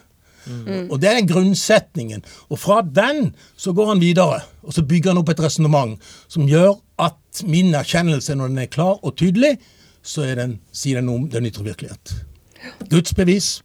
Og 0.89 0.95
det 1.01 1.09
er 1.09 1.19
den 1.19 1.27
grunnsetningen. 1.29 2.23
Og 2.49 2.57
fra 2.59 2.81
den 2.81 3.35
så 3.55 3.73
går 3.77 3.91
han 3.91 4.01
videre, 4.01 4.41
og 4.63 4.73
så 4.73 4.81
bygger 4.81 5.11
han 5.11 5.21
opp 5.21 5.29
et 5.29 5.39
resonnement 5.43 5.99
som 6.27 6.47
gjør 6.49 6.79
at 6.97 7.43
min 7.45 7.75
erkjennelse, 7.77 8.33
når 8.35 8.47
den 8.47 8.57
er 8.57 8.71
klar 8.73 8.97
og 9.05 9.15
tydelig, 9.21 9.59
så 10.01 10.25
er 10.25 10.35
den, 10.41 10.59
sier 10.73 10.97
den 10.97 11.05
noe 11.11 11.21
om 11.21 11.29
den 11.29 11.45
ytre 11.45 11.63
virkelighet. 11.67 12.15
Guds 12.89 13.13
bevis. 13.17 13.61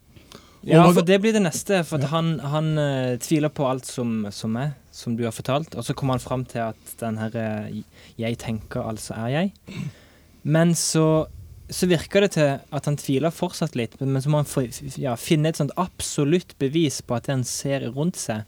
Ja, 0.66 0.82
for 0.90 1.04
det 1.06 1.20
blir 1.22 1.34
det 1.36 1.44
neste. 1.44 1.82
For 1.86 2.02
ja. 2.02 2.10
han, 2.10 2.38
han 2.42 2.72
uh, 2.78 3.14
tviler 3.22 3.52
på 3.54 3.68
alt 3.68 3.86
som, 3.86 4.24
som 4.34 4.56
er, 4.58 4.72
som 4.94 5.14
du 5.18 5.22
har 5.26 5.34
fortalt. 5.34 5.76
Og 5.78 5.86
så 5.86 5.94
kommer 5.94 6.16
han 6.16 6.24
fram 6.24 6.44
til 6.48 6.64
at 6.64 6.96
den 7.00 7.18
her 7.22 7.36
uh, 7.36 7.76
'jeg 8.18 8.38
tenker, 8.38 8.82
altså 8.82 9.14
er 9.14 9.28
jeg'. 9.36 9.52
Men 10.42 10.74
så, 10.74 11.26
så 11.70 11.86
virker 11.86 12.20
det 12.20 12.30
til 12.30 12.58
at 12.72 12.84
han 12.84 12.96
tviler 12.96 13.30
fortsatt 13.30 13.76
litt. 13.76 14.00
Men 14.00 14.22
så 14.22 14.30
må 14.30 14.42
han 14.42 14.50
få, 14.50 14.66
ja, 14.98 15.14
finne 15.14 15.48
et 15.48 15.56
sånt 15.56 15.74
absolutt 15.76 16.58
bevis 16.58 17.02
på 17.02 17.14
at 17.14 17.26
det 17.26 17.34
han 17.34 17.44
ser 17.44 17.88
rundt 17.90 18.16
seg, 18.16 18.42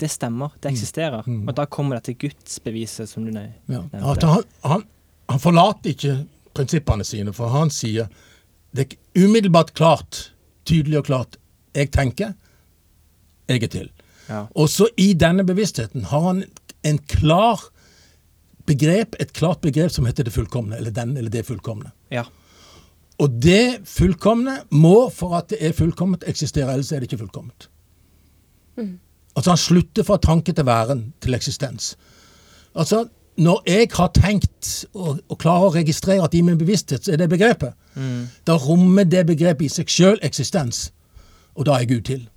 det 0.00 0.10
stemmer. 0.10 0.52
Det 0.60 0.72
eksisterer. 0.72 1.22
Mm. 1.26 1.48
Og 1.48 1.56
da 1.56 1.64
kommer 1.64 2.00
dette 2.00 2.16
gudsbeviset 2.18 3.08
som 3.08 3.24
du 3.24 3.30
nevnte. 3.30 3.60
Ja. 3.68 3.84
han, 4.26 4.44
han, 4.64 4.84
han 5.28 5.40
forlater 5.40 5.92
ikke 5.94 6.16
prinsippene 6.52 7.04
sine, 7.04 7.32
for 7.32 7.52
han 7.52 7.70
sier 7.72 8.08
det 8.76 8.86
er 8.86 9.24
umiddelbart 9.24 9.74
klart, 9.78 10.32
tydelig 10.68 10.98
og 11.02 11.08
klart, 11.08 11.38
jeg 11.76 11.90
tenker, 11.92 12.32
jeg 13.48 13.62
er 13.62 13.72
til. 13.72 13.90
Ja. 14.28 14.46
Og 14.54 14.68
så 14.72 14.88
i 14.96 15.12
denne 15.18 15.44
bevisstheten 15.44 16.06
har 16.12 16.28
han 16.28 16.44
en 16.86 16.98
klar 17.10 17.60
begrep, 18.66 19.16
et 19.20 19.32
klart 19.36 19.60
begrep 19.64 19.92
som 19.92 20.06
heter 20.06 20.24
det 20.24 20.32
fullkomne, 20.32 20.76
eller 20.76 20.94
den 20.94 21.16
eller 21.16 21.30
det 21.30 21.46
fullkomne. 21.46 21.92
ja. 22.10 22.24
Og 23.20 23.30
det 23.44 23.84
fullkomne 23.86 24.56
må, 24.74 25.08
for 25.14 25.36
at 25.36 25.52
det 25.52 25.58
er 25.62 25.74
fullkomment, 25.76 26.24
eksistere, 26.26 26.72
ellers 26.72 26.90
er 26.90 26.98
det 26.98 27.10
ikke 27.10 27.20
fullkomment. 27.20 27.68
Altså 29.36 29.52
han 29.52 29.60
slutter 29.60 30.02
fra 30.02 30.16
tanke 30.18 30.52
til 30.56 30.66
væren, 30.66 31.04
til 31.20 31.36
eksistens. 31.36 31.92
Altså, 32.74 33.04
når 33.36 33.62
jeg 33.68 33.90
har 33.92 34.10
tenkt 34.16 34.72
og, 34.94 35.20
og 35.28 35.38
klarer 35.38 35.68
å 35.68 35.74
registrere 35.76 36.24
at 36.24 36.34
i 36.34 36.42
min 36.42 36.58
bevissthet 36.58 37.04
så 37.04 37.14
er 37.14 37.20
det 37.22 37.30
begrepet, 37.30 37.76
da 38.46 38.56
rommer 38.56 39.04
det 39.04 39.26
begrepet 39.26 39.66
i 39.66 39.68
seg 39.68 39.86
sjøl 39.88 40.18
eksistens. 40.22 40.90
Og 41.56 41.66
da 41.66 41.72
er 41.80 41.84
Gud 41.84 42.00
til. 42.08 42.28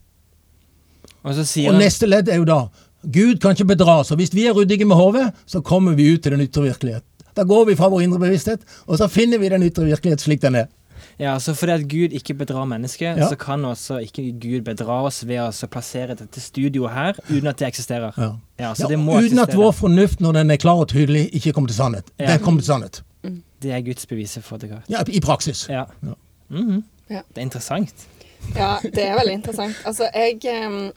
Og 1.23 1.33
Og 1.33 1.79
neste 1.79 2.05
ledd 2.05 2.27
er 2.29 2.35
jo 2.37 2.45
da 2.45 2.67
Gud 3.05 3.39
kan 3.41 3.51
ikke 3.55 3.65
bedra, 3.65 4.03
så 4.03 4.15
hvis 4.15 4.33
vi 4.33 4.45
er 4.47 4.53
ryddige 4.53 4.85
med 4.85 4.95
hodet, 4.95 5.31
så 5.45 5.61
kommer 5.61 5.93
vi 5.93 6.13
ut 6.13 6.23
til 6.23 6.31
den 6.31 6.41
ytre 6.41 6.63
virkelighet. 6.63 7.03
Da 7.37 7.43
går 7.43 7.65
vi 7.65 7.75
fra 7.75 7.89
vår 7.89 8.01
indre 8.01 8.19
bevissthet, 8.19 8.59
og 8.87 8.97
så 8.97 9.07
finner 9.07 9.37
vi 9.37 9.49
den 9.49 9.63
ytre 9.63 9.85
virkelighet 9.85 10.21
slik 10.21 10.41
den 10.41 10.55
er. 10.55 10.65
Ja, 11.19 11.37
så 11.39 11.53
fordi 11.53 11.71
at 11.71 11.83
Gud 11.89 12.11
ikke 12.17 12.33
bedrar 12.33 12.65
mennesket, 12.65 13.17
Ja. 13.17 13.29
så 13.29 13.35
kan 13.35 13.65
også 13.65 13.97
ikke 13.97 14.31
Gud 14.41 14.61
bedra 14.61 15.03
oss 15.05 15.27
ved 15.27 15.39
å 15.39 15.67
plassere 15.67 16.15
dette 16.15 16.41
studioet 16.41 16.91
her 16.91 17.13
uten 17.29 17.47
at 17.47 17.57
det 17.59 17.67
eksisterer. 17.67 18.11
Ja. 18.17 18.31
Ja, 18.59 18.73
det 18.87 18.99
må 18.99 19.19
uten 19.21 19.39
at 19.39 19.55
vår 19.55 19.71
fornuft, 19.71 20.19
når 20.21 20.31
den 20.31 20.51
er 20.51 20.57
klar 20.57 20.75
og 20.81 20.87
tydelig, 20.87 21.29
ikke 21.33 21.53
kommer 21.53 21.67
til 21.67 21.77
sannhet. 21.77 22.05
Den 22.19 22.39
kommer 22.39 22.61
til 22.61 22.67
sannhet. 22.67 23.03
Det 23.65 23.73
er 23.73 23.81
Guds 23.85 24.05
beviser 24.09 24.45
for 24.45 24.61
det. 24.61 24.69
Ja, 24.91 25.01
I 25.01 25.21
praksis. 25.23 25.65
Ja. 25.69 25.87
Ja. 26.05 26.15
-hmm. 26.49 26.83
Ja. 27.07 27.21
Det 27.27 27.37
er 27.37 27.41
interessant. 27.41 28.07
Ja, 28.55 28.77
det 28.83 29.03
er 29.03 29.17
veldig 29.17 29.33
interessant. 29.33 29.75
Altså, 29.85 30.09
jeg 30.13 30.39
um, 30.67 30.91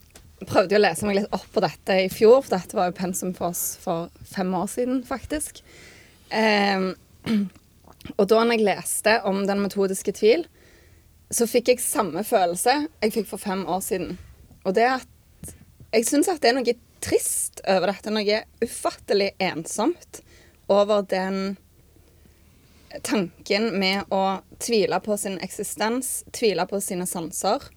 prøvde 0.46 0.74
jo 0.74 0.80
å 0.80 0.84
lese 0.84 1.06
meg 1.08 1.18
litt 1.18 1.32
opp 1.34 1.46
på 1.52 1.62
dette 1.64 1.96
i 2.04 2.08
fjor, 2.12 2.42
for 2.42 2.56
dette 2.56 2.76
var 2.76 2.90
jo 2.90 2.96
pensum 2.98 3.34
for 3.36 3.52
oss 3.52 3.76
for 3.80 4.10
fem 4.24 4.52
år 4.54 4.66
siden, 4.66 5.04
faktisk. 5.08 5.62
Um, 6.32 6.92
og 8.18 8.28
da 8.28 8.42
når 8.44 8.58
jeg 8.58 8.66
leste 8.68 9.16
om 9.28 9.46
den 9.48 9.62
metodiske 9.64 10.12
tvil, 10.12 10.46
så 11.30 11.48
fikk 11.48 11.72
jeg 11.72 11.84
samme 11.84 12.24
følelse 12.24 12.74
jeg 13.02 13.12
fikk 13.12 13.28
for 13.28 13.42
fem 13.42 13.66
år 13.68 13.80
siden. 13.84 14.18
Og 14.64 14.76
det 14.76 14.84
er 14.86 15.00
at 15.00 15.54
jeg 15.92 16.06
syns 16.08 16.28
at 16.28 16.40
det 16.42 16.52
er 16.52 16.58
noe 16.58 16.76
trist 17.04 17.60
over 17.68 17.92
dette, 17.92 18.12
noe 18.12 18.42
ufattelig 18.64 19.32
ensomt 19.40 20.22
over 20.72 21.04
den 21.08 21.56
tanken 23.02 23.70
med 23.78 24.08
å 24.14 24.38
tvile 24.62 25.00
på 25.04 25.16
sin 25.20 25.38
eksistens, 25.44 26.22
tvile 26.32 26.66
på 26.70 26.80
sine 26.84 27.06
sanser. 27.06 27.68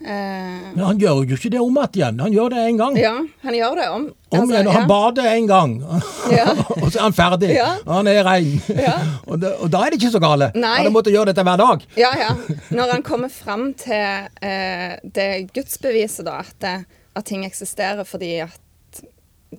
Eh, 0.00 0.70
Men 0.74 0.80
han 0.80 1.00
gjør 1.00 1.18
jo 1.28 1.36
ikke 1.36 1.50
det 1.52 1.60
om 1.60 1.74
igjen 1.76 1.96
igjen. 1.98 2.20
Han 2.24 2.32
gjør 2.32 2.54
det 2.54 2.60
én 2.70 2.78
gang. 2.80 2.94
ja, 2.96 3.12
han 3.42 3.54
gjør 3.56 3.74
det 3.76 3.88
om. 3.92 4.06
Om 4.30 4.38
altså, 4.38 4.54
igjen, 4.54 4.68
og 4.70 4.72
Han 4.72 4.82
ja. 4.82 4.88
bader 4.88 5.28
én 5.28 5.48
gang, 5.50 5.74
Ja. 6.38 6.46
og 6.80 6.86
så 6.86 6.94
er 6.94 7.02
han 7.02 7.16
ferdig. 7.18 7.50
Ja. 7.52 7.66
Og 7.84 7.92
han 7.98 8.08
er 8.08 8.22
rein. 8.24 8.54
Ja. 8.72 8.94
og, 9.28 9.36
det, 9.42 9.52
og 9.60 9.68
da 9.74 9.82
er 9.84 9.92
det 9.92 10.00
ikke 10.00 10.14
så 10.14 10.22
gale. 10.24 10.48
Nei. 10.56 10.78
Han 10.86 10.94
måtte 10.94 11.12
gjøre 11.12 11.34
dette 11.34 11.44
hver 11.44 11.60
dag. 11.60 11.84
Ja, 12.00 12.14
ja. 12.16 12.30
Når 12.72 12.94
han 12.94 13.04
kommer 13.04 13.28
fram 13.34 13.74
til 13.76 14.30
eh, 14.40 14.96
det 15.04 15.28
gudsbeviset, 15.52 16.24
da, 16.30 16.40
at, 16.46 16.56
det, 16.64 16.74
at 17.20 17.28
ting 17.28 17.44
eksisterer 17.44 18.08
fordi 18.08 18.38
at 18.46 19.04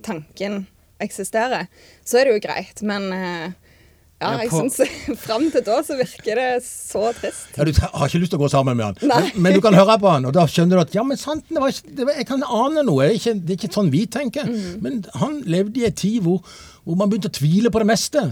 tanken 0.02 0.64
eksisterer, 1.02 1.68
så 2.06 2.18
er 2.18 2.26
det 2.26 2.34
jo 2.34 2.42
greit. 2.48 2.82
Men 2.82 3.12
eh, 3.14 3.52
ja, 4.22 4.30
jeg 4.42 4.50
på- 4.52 4.60
syns 4.62 4.78
fram 5.26 5.44
til 5.52 5.64
da 5.66 5.76
så 5.84 5.96
virker 5.98 6.38
det 6.40 6.48
så 6.66 7.02
trist. 7.18 7.50
Ja, 7.58 7.66
Du 7.68 7.72
har 7.82 8.06
ikke 8.08 8.22
lyst 8.22 8.32
til 8.34 8.40
å 8.40 8.44
gå 8.44 8.50
sammen 8.52 8.78
med 8.78 8.86
han, 8.88 9.02
men, 9.10 9.30
men 9.42 9.56
du 9.58 9.60
kan 9.64 9.74
høre 9.76 9.98
på 10.02 10.10
han, 10.14 10.26
og 10.30 10.34
da 10.36 10.46
skjønner 10.50 10.78
du 10.80 10.84
at 10.86 10.94
ja, 10.96 11.04
men 11.06 11.20
sant, 11.20 11.44
det 11.50 11.60
var, 11.62 11.74
det 11.98 12.06
var, 12.08 12.16
jeg 12.22 12.28
kan 12.30 12.42
ane 12.46 12.86
noe. 12.86 13.02
Det 13.04 13.10
er 13.12 13.20
ikke, 13.20 13.34
det 13.42 13.54
er 13.56 13.60
ikke 13.60 13.72
sånn 13.76 13.92
vi 13.92 14.04
tenker. 14.18 14.48
Mm. 14.48 14.80
Men 14.86 15.02
han 15.20 15.38
levde 15.50 15.82
i 15.82 15.86
en 15.90 15.96
tid 16.02 16.22
hvor, 16.24 16.40
hvor 16.86 16.98
man 17.02 17.10
begynte 17.12 17.30
å 17.32 17.38
tvile 17.42 17.70
på 17.74 17.82
det 17.82 17.90
meste. 17.92 18.24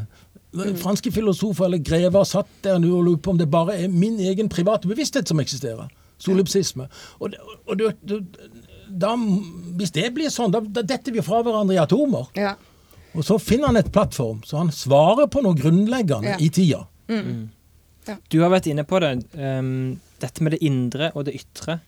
Mm. 0.51 0.75
Franske 0.83 1.13
filosofer 1.15 1.69
eller 1.69 1.79
grever 1.87 2.25
satt 2.27 2.49
der 2.65 2.81
nå 2.83 2.89
og 2.99 3.05
lurte 3.07 3.23
på 3.29 3.35
om 3.37 3.39
det 3.39 3.47
bare 3.53 3.77
er 3.85 3.93
min 3.93 4.17
egen 4.19 4.49
private 4.51 4.89
bevissthet 4.91 5.29
som 5.31 5.39
eksisterer. 5.43 5.91
Solipsisme. 6.21 6.89
Og, 7.23 7.37
og 7.67 7.79
du, 7.81 7.87
du, 8.05 8.17
da, 8.91 9.13
hvis 9.79 9.93
det 9.95 10.09
blir 10.17 10.29
sånn, 10.35 10.51
da, 10.53 10.61
da 10.61 10.83
detter 10.85 11.15
vi 11.15 11.23
fra 11.25 11.39
hverandre 11.47 11.77
i 11.77 11.81
atomer. 11.81 12.27
Ja. 12.37 12.57
Og 13.15 13.25
så 13.27 13.39
finner 13.43 13.67
han 13.73 13.77
et 13.81 13.91
plattform, 13.93 14.43
så 14.47 14.59
han 14.61 14.71
svarer 14.75 15.27
på 15.33 15.43
noe 15.43 15.55
grunnleggende 15.59 16.37
Ja. 16.37 16.37
i 16.39 16.49
tida. 16.49 16.87
Du 18.31 18.41
har 18.41 18.51
vært 18.51 18.67
inne 18.71 18.85
på 18.85 19.01
det. 19.01 19.25
um, 19.35 20.01
dette 20.21 20.43
med 20.45 20.53
det 20.53 20.61
indre 20.63 21.11
og 21.15 21.25
det 21.25 21.35
ytre 21.35 21.79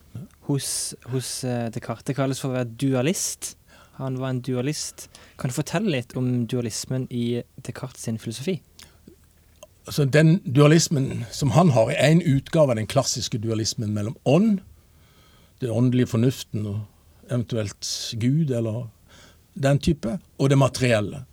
hos, 0.49 0.95
hos 1.13 1.45
eh, 1.45 1.69
Descartes. 1.71 2.05
Det 2.05 2.15
kalles 2.17 2.41
for 2.41 2.49
å 2.49 2.57
være 2.57 2.71
dualist. 2.81 3.57
Han 3.99 4.17
var 4.19 4.31
en 4.33 4.41
dualist. 4.41 5.09
Kan 5.39 5.51
du 5.51 5.55
fortelle 5.55 5.91
litt 5.93 6.17
om 6.17 6.47
dualismen 6.49 7.07
i 7.11 7.43
Descartes 7.61 8.03
sin 8.09 8.17
filosofi? 8.19 8.61
Altså 9.87 10.05
Den 10.09 10.39
dualismen 10.47 11.27
som 11.31 11.51
han 11.51 11.71
har, 11.77 11.91
er 11.91 12.09
en 12.15 12.23
utgave 12.23 12.71
av 12.73 12.77
den 12.81 12.87
klassiske 12.87 13.39
dualismen 13.39 13.93
mellom 13.93 14.17
ånd, 14.25 14.61
det 15.61 15.71
åndelige 15.71 16.07
fornuften 16.15 16.67
og 16.67 16.81
eventuelt 17.29 18.15
Gud 18.19 18.51
eller 18.51 18.87
den 19.55 19.79
type, 19.79 20.19
og 20.38 20.51
det 20.51 20.59
materielle. 20.59 21.25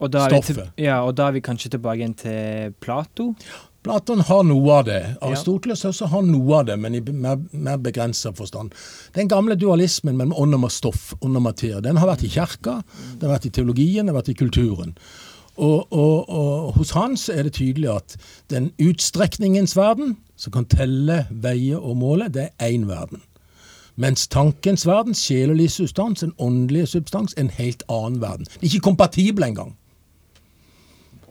Og 0.00 0.08
vi 0.08 0.16
til, 0.16 0.36
Stoffet. 0.44 0.70
ja, 0.80 1.02
og 1.04 1.14
da 1.18 1.28
er 1.28 1.36
vi 1.36 1.42
kanskje 1.44 1.74
tilbake 1.74 2.00
igjen 2.00 2.14
til 2.16 2.72
Plato. 2.80 3.34
Platon 3.84 4.20
har 4.28 4.42
noe 4.44 4.74
av 4.76 4.84
det. 4.88 5.00
Aristoteles 5.24 5.86
også 5.88 6.08
har 6.12 6.24
noe 6.24 6.58
av 6.58 6.66
det, 6.68 6.76
men 6.80 6.96
i 6.98 7.00
mer, 7.00 7.38
mer 7.52 7.80
begrensa 7.80 8.32
forstand. 8.36 8.74
Den 9.16 9.28
gamle 9.28 9.56
dualismen 9.56 10.18
mellom 10.18 10.36
ånd 10.36 10.58
og 10.58 10.72
stoff, 10.72 11.14
ånd 11.20 11.36
og 11.36 11.46
materie, 11.48 11.80
den 11.84 12.00
har 12.00 12.10
vært 12.10 12.26
i 12.28 12.32
kirka, 12.32 12.80
den 13.16 13.28
har 13.28 13.38
vært 13.38 13.48
i 13.48 13.54
teologien, 13.56 14.04
den 14.04 14.12
har 14.12 14.20
vært 14.20 14.34
i 14.34 14.36
kulturen. 14.40 14.92
Og, 15.60 15.92
og, 15.92 16.28
og 16.28 16.76
hos 16.76 16.92
Hans 16.96 17.28
er 17.32 17.44
det 17.44 17.56
tydelig 17.58 17.90
at 17.92 18.16
den 18.52 18.70
utstrekningens 18.80 19.76
verden, 19.76 20.14
som 20.40 20.54
kan 20.54 20.68
telle, 20.68 21.24
veie 21.30 21.76
og 21.76 21.98
måle, 22.00 22.28
det 22.32 22.50
er 22.56 22.72
én 22.72 22.86
verden. 22.88 23.24
Mens 24.00 24.28
tankens 24.32 24.86
verden, 24.88 25.14
sjelelig 25.14 25.70
substans, 25.74 26.22
en 26.24 26.32
åndelig 26.40 26.88
substans, 26.94 27.34
en 27.36 27.50
helt 27.52 27.82
annen 27.88 28.20
verden. 28.22 28.48
De 28.48 28.64
er 28.64 28.70
ikke 28.70 28.88
kompatible 28.88 29.46
engang. 29.50 29.74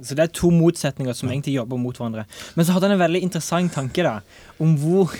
Så 0.05 0.15
det 0.15 0.23
er 0.23 0.32
to 0.32 0.51
motsetninger 0.53 1.15
som 1.17 1.32
egentlig 1.32 1.58
jobber 1.58 1.79
mot 1.82 1.97
hverandre. 1.97 2.23
Men 2.55 2.65
så 2.65 2.75
hadde 2.75 2.88
han 2.88 2.95
en 2.95 3.01
veldig 3.01 3.21
interessant 3.25 3.73
tanke 3.73 4.05
da, 4.05 4.19
om 4.62 4.77
hvor, 4.79 5.15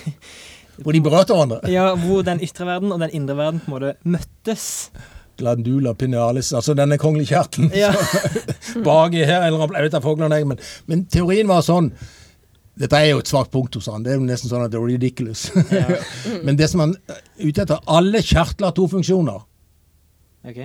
Hvor 0.80 0.96
de 0.96 1.02
berørte 1.04 1.36
hverandre. 1.36 1.60
ja, 1.78 1.90
hvor 2.00 2.22
den 2.24 2.44
ytre 2.46 2.70
verden 2.70 2.94
og 2.96 3.02
den 3.02 3.16
indre 3.18 3.36
verden 3.38 3.60
på 3.60 3.72
en 3.72 3.76
måte 3.76 3.96
møttes. 4.08 4.92
Glandula 5.40 5.94
pinealis, 5.94 6.54
altså 6.54 6.76
denne 6.78 6.98
kongelige 7.00 7.34
kjertelen. 7.34 7.74
Ja. 7.76 7.92
baki 8.88 9.26
her, 9.26 9.48
eller 9.48 9.76
jeg 9.76 9.90
vet 9.90 10.48
men, 10.48 10.64
men 10.86 11.06
teorien 11.12 11.48
var 11.48 11.66
sånn 11.66 11.92
Dette 12.80 12.96
er 12.96 13.10
jo 13.12 13.20
et 13.20 13.28
svakt 13.28 13.52
punkt 13.52 13.76
hos 13.76 13.90
han. 13.92 14.06
Det 14.06 14.14
er 14.14 14.20
jo 14.20 14.28
nesten 14.28 14.52
sånn 14.52 14.64
at 14.64 14.72
det 14.72 14.80
er 14.80 14.88
ridiculous. 14.88 15.50
men 16.46 16.60
det 16.60 16.70
som 16.72 16.86
han 16.86 16.96
er 17.12 17.20
ute 17.42 17.66
etter 17.66 17.82
Alle 17.92 18.22
kjertler 18.24 18.70
har 18.70 18.78
to 18.78 18.88
funksjoner. 18.92 19.42
Ok. 20.48 20.62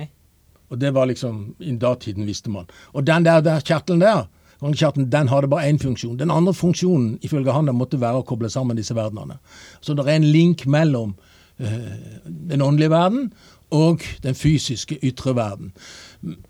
Og 0.71 0.79
det 0.79 0.93
var 0.95 1.09
liksom 1.09 1.43
I 1.59 1.75
datiden 1.81 2.25
visste 2.27 2.53
man. 2.53 2.69
Og 2.93 3.05
den 3.07 3.27
der, 3.27 3.43
der 3.43 3.59
kjertelen 3.59 4.03
der, 4.03 4.25
kjertelen, 4.63 5.09
den 5.11 5.27
hadde 5.27 5.51
bare 5.51 5.67
én 5.69 5.79
funksjon. 5.81 6.17
Den 6.17 6.31
andre 6.31 6.53
funksjonen 6.55 7.19
ifølge 7.21 7.53
han 7.53 7.69
måtte 7.75 7.99
være 8.01 8.23
å 8.23 8.27
koble 8.27 8.49
sammen 8.49 8.79
disse 8.79 8.95
verdenene. 8.95 9.37
Så 9.81 9.93
det 9.93 10.07
er 10.07 10.15
en 10.15 10.31
link 10.31 10.65
mellom 10.65 11.17
eh, 11.59 12.23
den 12.25 12.63
åndelige 12.63 12.95
verden 12.95 13.29
og 13.75 14.03
den 14.23 14.37
fysiske 14.37 14.97
ytre 15.03 15.35
verden. 15.35 15.73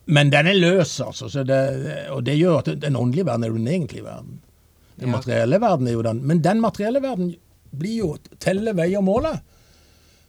Men 0.06 0.32
den 0.32 0.48
er 0.48 0.60
løs, 0.60 1.00
altså. 1.02 1.30
Så 1.30 1.44
det, 1.44 1.60
og 2.14 2.26
det 2.26 2.38
gjør 2.38 2.62
at 2.62 2.74
den 2.82 2.96
åndelige 2.96 3.26
verden 3.26 3.44
er 3.44 3.56
den 3.56 3.68
egentlige 3.68 4.06
verden. 4.06 4.42
Den 5.00 5.10
Ja. 5.10 5.18
materielle 5.18 5.60
verden 5.62 5.88
er 5.88 5.94
jo 5.94 6.02
den. 6.02 6.22
Men 6.28 6.42
den 6.42 6.62
materielle 6.62 7.02
verden 7.02 7.36
blir 7.76 7.98
jo 7.98 8.18
telle, 8.40 8.74
veie 8.74 8.98
og 8.98 9.04
måle. 9.04 9.42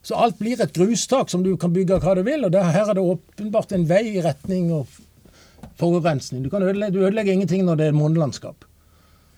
Så 0.02 0.14
alt 0.14 0.38
blir 0.38 0.60
et 0.60 0.72
grustak 0.72 1.30
som 1.30 1.42
du 1.42 1.56
kan 1.56 1.72
bygge 1.72 2.00
hva 2.00 2.14
du 2.14 2.22
vil. 2.22 2.44
Og 2.44 2.52
der, 2.52 2.62
her 2.62 2.90
er 2.90 2.94
det 2.94 3.02
åpenbart 3.02 3.72
en 3.72 3.88
vei 3.88 4.16
i 4.16 4.22
retning 4.22 4.72
og 4.72 4.86
forurensning. 5.78 6.42
Du, 6.42 6.50
kan 6.50 6.62
ødelegge, 6.62 6.94
du 6.94 7.04
ødelegger 7.04 7.32
ingenting 7.32 7.64
når 7.64 7.76
det 7.76 7.86
er 7.86 7.92
månelandskap. 7.92 8.64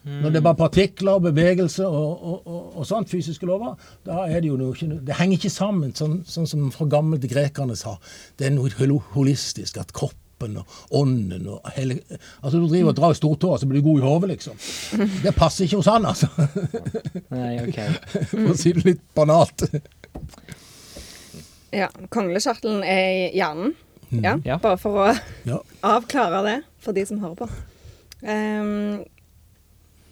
Når 0.08 0.30
det 0.30 0.36
er 0.36 0.44
bare 0.46 0.56
partikler, 0.56 1.18
bevegelse 1.20 1.84
og, 1.84 2.22
og, 2.22 2.46
og, 2.46 2.76
og 2.78 2.86
sånt, 2.86 3.10
fysiske 3.10 3.44
lover, 3.46 3.74
da 4.06 4.22
er 4.24 4.40
det 4.40 4.48
jo 4.48 4.56
noe 4.56 4.72
Det 5.04 5.16
henger 5.18 5.36
ikke 5.36 5.50
sammen, 5.52 5.92
sånn, 5.92 6.22
sånn 6.24 6.46
som 6.48 6.70
fra 6.72 6.86
gammelt 6.88 7.26
grekerne 7.28 7.76
sa. 7.76 7.98
Det 8.38 8.46
er 8.46 8.54
noe 8.54 9.00
holistisk, 9.12 9.76
at 9.76 9.92
kroppen 10.38 10.56
og 10.58 10.66
ånden 10.94 11.46
og 11.48 11.60
hele 11.74 11.98
Altså, 12.42 12.58
du 12.58 12.68
driver 12.68 12.90
og 12.92 12.96
drar 12.96 13.10
i 13.12 13.18
stortåa, 13.18 13.58
så 13.58 13.66
blir 13.66 13.80
du 13.82 13.88
god 13.88 13.98
i 14.00 14.04
hodet, 14.06 14.28
liksom. 14.30 14.56
Det 15.22 15.34
passer 15.36 15.64
ikke 15.66 15.76
hos 15.80 15.86
han, 15.90 16.06
altså. 16.06 16.28
Nei, 17.30 17.58
ok. 17.66 17.78
For 18.30 18.52
å 18.52 18.56
si 18.56 18.72
det 18.76 18.84
litt 18.86 19.02
banalt. 19.16 19.64
ja. 21.74 21.88
Konglekjertelen 22.10 22.82
er 22.84 23.28
i 23.28 23.36
hjernen. 23.36 23.74
Ja, 24.10 24.38
Ja. 24.44 24.56
Bare 24.58 24.78
for 24.80 24.90
å 25.04 25.08
Ja. 25.44 25.58
avklare 25.84 26.42
det 26.46 26.62
for 26.80 26.92
de 26.96 27.04
som 27.04 27.18
hører 27.20 27.36
på. 27.36 27.48
Um, 28.22 29.04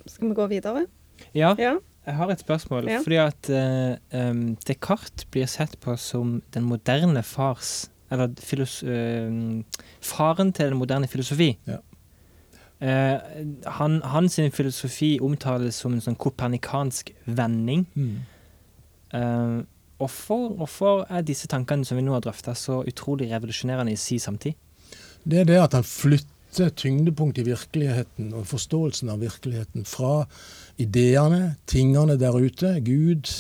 skal 0.07 0.29
vi 0.29 0.35
gå 0.35 0.47
videre? 0.51 0.87
Ja, 1.35 1.55
Ja. 1.59 1.79
jeg 2.07 2.15
har 2.15 2.31
et 2.31 2.41
spørsmål. 2.45 2.89
Ja. 2.91 3.01
Fordi 3.01 3.17
at 3.17 3.49
uh, 3.51 3.97
um, 4.13 4.57
Descartes 4.67 5.25
blir 5.33 5.47
sett 5.47 5.79
på 5.81 5.97
som 5.99 6.43
den 6.53 6.65
moderne 6.69 7.23
fars 7.25 7.89
Eller 8.11 8.33
filos, 8.39 8.83
em, 8.83 9.65
faren 10.01 10.53
til 10.53 10.71
den 10.71 10.79
moderne 10.79 11.09
filosofi. 11.09 11.57
Ja. 11.67 11.79
Eh, 12.81 13.21
han, 13.79 14.03
hans 14.03 14.41
filosofi 14.53 15.19
omtales 15.21 15.75
som 15.81 15.95
en 15.97 16.05
sånn 16.05 16.19
kopernikansk 16.21 17.11
vending. 17.27 17.87
Mm. 17.95 18.21
Eh, 19.13 19.65
Hvorfor, 19.97 20.51
hvorfor 20.59 21.07
er 21.09 21.23
disse 21.25 21.49
tankene 21.49 21.87
som 21.89 21.97
vi 21.97 22.03
nå 22.05 22.13
har 22.13 22.25
drøfta, 22.25 22.53
så 22.53 22.83
utrolig 22.85 23.31
revolusjonerende 23.31 23.95
i 23.95 24.01
si 24.01 24.19
samtid? 24.21 24.53
Det 25.25 25.39
er 25.41 25.47
det 25.49 25.57
at 25.57 25.73
han 25.73 25.87
flytter 25.89 26.69
tyngdepunktet 26.77 27.43
i 27.43 27.49
virkeligheten 27.49 28.35
og 28.37 28.45
forståelsen 28.51 29.09
av 29.13 29.25
virkeligheten 29.25 29.89
fra 29.89 30.27
ideene, 30.81 31.57
tingene 31.69 32.19
der 32.21 32.37
ute, 32.37 32.75
Gud, 32.85 33.33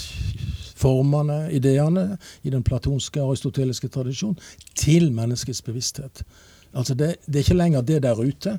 formene, 0.76 1.46
ideene 1.56 2.18
i 2.44 2.52
den 2.52 2.64
platonske 2.66 3.22
aristoteliske 3.22 3.90
tradisjon, 3.92 4.36
til 4.76 5.10
menneskets 5.16 5.62
bevissthet. 5.66 6.22
Altså 6.76 6.94
det, 6.94 7.16
det 7.26 7.40
er 7.40 7.46
ikke 7.46 7.60
lenger 7.62 7.86
det 7.86 8.02
der 8.04 8.20
ute, 8.20 8.58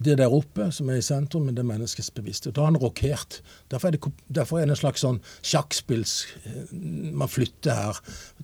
det 0.00 0.16
der 0.16 0.32
oppe 0.32 0.70
som 0.72 0.88
er 0.88 1.00
i 1.00 1.04
sentrum, 1.04 1.44
men 1.44 1.56
det 1.56 1.60
er 1.60 1.68
menneskets 1.68 2.08
bevissthet. 2.16 2.54
Da 2.56 2.62
har 2.62 2.70
han 2.70 2.80
rokert. 2.80 3.40
Derfor 3.70 3.88
er 3.88 3.96
det, 3.96 4.12
derfor 4.32 4.58
er 4.58 4.68
det 4.68 4.74
en 4.74 4.80
slags 4.80 5.04
sånn 5.04 5.18
sjakkspills 5.44 6.14
eh, 6.48 6.70
Man 6.72 7.28
flytter 7.28 7.76
her 7.76 7.98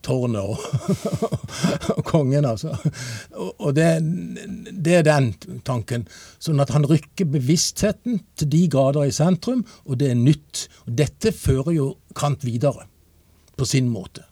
tårnet 0.05 0.42
og, 0.42 0.61
og 1.97 2.03
kongen, 2.09 2.45
altså. 2.45 2.75
Og, 3.33 3.55
og 3.57 3.73
det, 3.79 3.88
det 4.69 4.99
er 4.99 5.07
den 5.07 5.31
tanken. 5.64 6.05
Sånn 6.38 6.61
at 6.61 6.75
han 6.77 6.85
rykker 6.88 7.31
bevisstheten 7.38 8.21
til 8.37 8.53
de 8.53 8.66
grader 8.73 9.09
i 9.09 9.16
sentrum, 9.16 9.64
og 9.87 10.03
det 10.03 10.12
er 10.12 10.21
nytt. 10.21 10.66
Og 10.85 10.92
dette 11.01 11.33
fører 11.37 11.73
jo 11.79 11.95
Kant 12.16 12.45
videre, 12.49 12.87
på 13.57 13.64
sin 13.66 13.88
måte. 13.88 14.25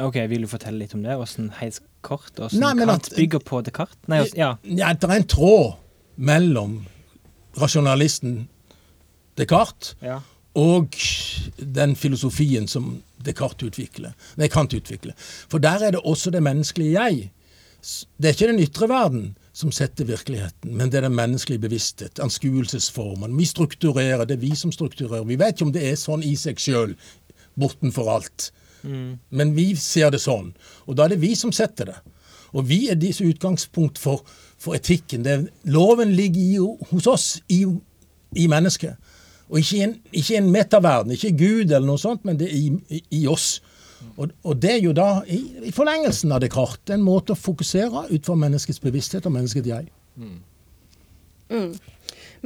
Ok, 0.00 0.14
Vil 0.30 0.42
du 0.42 0.48
fortelle 0.48 0.78
litt 0.78 0.94
om 0.94 1.02
det? 1.02 1.16
Åssen 1.16 1.50
helt 1.60 1.80
kort? 2.02 2.30
Nei, 2.38 2.46
Åssen 2.46 2.78
Kant 2.78 3.10
at- 3.10 3.16
bygger 3.16 3.38
på 3.44 3.62
Descartes? 3.62 3.98
Nei, 4.08 4.20
også- 4.24 4.36
ja. 4.36 4.56
Ja, 4.64 4.92
det 4.94 5.04
er 5.10 5.16
en 5.16 5.24
tråd 5.24 5.76
mellom 6.16 6.86
rasjonalisten 7.58 8.48
Descartes 9.38 9.94
ja. 10.02 10.20
og 10.54 10.94
den 11.58 11.94
filosofien 11.96 12.66
som 12.68 13.02
Descartes 13.22 13.68
utvikler, 13.70 14.14
nei, 14.40 14.48
Kant 14.48 14.72
utvikler. 14.74 15.14
For 15.48 15.58
der 15.58 15.84
er 15.86 15.90
det 15.96 16.00
også 16.04 16.30
det 16.32 16.42
menneskelige 16.42 16.92
jeg. 16.96 17.30
Det 18.20 18.28
er 18.28 18.34
ikke 18.34 18.50
den 18.52 18.60
ytre 18.64 18.88
verden 18.88 19.36
som 19.52 19.72
setter 19.72 20.04
virkeligheten, 20.08 20.74
men 20.76 20.90
det 20.90 20.98
er 21.00 21.08
den 21.08 21.16
menneskelige 21.16 21.60
bevissthet, 21.60 22.20
anskuelsesformen. 22.20 23.36
Vi 23.36 23.44
strukturerer, 23.48 24.24
det 24.26 24.36
er 24.38 24.40
vi 24.48 24.54
som 24.56 24.72
strukturerer. 24.72 25.24
Vi 25.26 25.36
vet 25.40 25.54
ikke 25.56 25.66
om 25.68 25.72
det 25.72 25.82
er 25.84 25.96
sånn 26.00 26.24
i 26.24 26.34
seg 26.36 26.56
sjøl, 26.60 26.94
bortenfor 27.60 28.10
alt. 28.16 28.50
Men 29.28 29.52
vi 29.56 29.74
ser 29.76 30.12
det 30.14 30.22
sånn, 30.24 30.54
og 30.88 30.96
da 30.96 31.04
er 31.04 31.14
det 31.14 31.20
vi 31.20 31.34
som 31.36 31.52
setter 31.52 31.92
det. 31.92 31.98
Og 32.56 32.66
vi 32.66 32.86
er 32.90 32.98
deres 32.98 33.20
utgangspunkt 33.22 34.00
for, 34.00 34.24
for 34.58 34.74
etikken. 34.74 35.22
Det, 35.22 35.36
loven 35.70 36.14
ligger 36.16 36.40
i, 36.40 36.56
hos 36.90 37.06
oss, 37.06 37.26
i, 37.52 37.62
i 38.34 38.46
mennesket. 38.50 38.96
Og 39.50 39.60
ikke 39.60 39.76
i 39.76 39.84
en, 39.84 39.94
ikke 40.14 40.38
en 40.38 40.50
metaverden, 40.50 41.14
ikke 41.14 41.36
Gud 41.38 41.70
eller 41.70 41.86
noe 41.86 42.00
sånt, 42.00 42.24
men 42.26 42.38
det 42.40 42.48
er 42.50 42.56
i, 42.56 42.72
i, 42.96 43.02
i 43.20 43.26
oss. 43.30 43.58
Og, 44.16 44.32
og 44.46 44.58
det 44.62 44.72
er 44.76 44.82
jo 44.82 44.94
da, 44.96 45.08
i, 45.28 45.40
i 45.68 45.72
forlengelsen 45.74 46.32
av 46.32 46.42
Descartes, 46.42 46.94
en 46.94 47.04
måte 47.04 47.34
å 47.34 47.38
fokusere 47.38 48.06
ut 48.10 48.26
fra 48.26 48.36
menneskets 48.38 48.82
bevissthet 48.82 49.26
og 49.28 49.34
menneskets 49.36 49.70
jeg. 49.70 49.90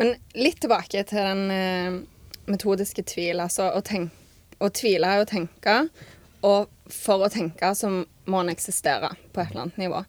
Men 0.00 0.14
litt 0.34 0.60
tilbake 0.64 1.04
til 1.06 1.28
den 1.28 1.42
eh, 1.54 1.98
metodiske 2.50 3.04
tvil. 3.06 3.42
Altså 3.44 3.68
å, 3.70 3.82
tenk, 3.84 4.12
å 4.60 4.70
tvile 4.74 5.10
er 5.10 5.22
å 5.22 5.28
tenke, 5.28 5.76
og 6.44 6.68
for 6.92 7.24
å 7.24 7.32
tenke 7.32 7.70
så 7.76 7.90
må 7.90 8.40
en 8.40 8.52
eksistere 8.52 9.14
på 9.32 9.42
et 9.42 9.52
eller 9.52 9.66
annet 9.66 9.80
nivå. 9.80 10.04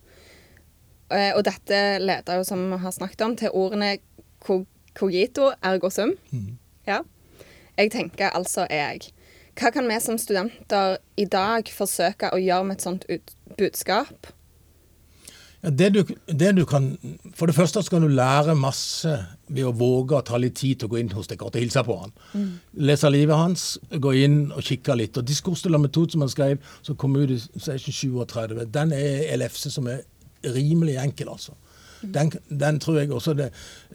Eh, 1.14 1.32
og 1.36 1.44
dette 1.48 1.82
leder 2.02 2.40
jo, 2.40 2.46
som 2.48 2.64
vi 2.72 2.80
har 2.82 2.96
snakket 2.96 3.26
om, 3.26 3.36
til 3.40 3.54
ordene 3.56 3.96
cogito 4.96 5.52
ergo 5.64 5.92
sum. 5.94 6.16
Ja. 6.88 7.02
Jeg 7.78 7.92
tenker, 7.92 8.30
altså 8.32 8.68
er 8.70 8.96
jeg. 8.96 9.12
hva 9.56 9.72
kan 9.72 9.88
vi 9.88 10.00
som 10.04 10.18
studenter 10.20 10.98
i 11.18 11.26
dag 11.26 11.68
forsøke 11.72 12.30
å 12.32 12.40
gjøre 12.40 12.64
med 12.68 12.76
et 12.76 12.84
sånt 12.84 13.06
budskap? 13.58 14.28
Ja, 15.64 15.72
det, 15.72 15.90
du, 15.96 16.14
det 16.28 16.52
du 16.58 16.64
kan 16.70 16.92
For 17.36 17.50
det 17.50 17.56
første 17.58 17.82
så 17.82 17.94
kan 17.94 18.04
du 18.06 18.12
lære 18.12 18.56
masse 18.60 19.12
ved 19.48 19.66
å 19.66 19.74
våge 19.76 20.18
å 20.18 20.26
ta 20.26 20.40
litt 20.42 20.58
tid 20.60 20.80
til 20.80 20.90
å 20.90 20.94
gå 20.94 21.02
inn 21.02 21.12
hos 21.16 21.30
Descartes 21.32 21.60
og 21.60 21.64
hilse 21.64 21.84
på 21.86 21.98
han. 22.02 22.16
Mm. 22.34 22.48
Lese 22.90 23.12
livet 23.14 23.40
hans, 23.40 23.66
gå 23.90 24.16
inn 24.26 24.40
og 24.52 24.66
kikke 24.66 24.98
litt. 24.98 25.20
Og 25.20 25.28
Diskurs 25.28 25.66
de 25.66 25.74
la 25.74 25.82
metode 25.82 26.16
som 26.16 26.26
han 26.26 26.34
skrev, 26.34 26.74
som 26.86 26.98
kom 27.00 27.18
ut 27.18 27.30
i 27.30 27.38
1637, 27.38 28.66
den 28.74 28.96
er 28.98 29.36
LFC 29.38 29.70
som 29.74 29.90
er 29.92 30.04
rimelig 30.56 30.98
enkel, 31.02 31.32
altså. 31.34 31.56
Den, 32.14 32.32
den, 32.50 32.80
tror 32.80 33.00
jeg 33.00 33.12
også 33.12 33.34
det, 33.34 33.48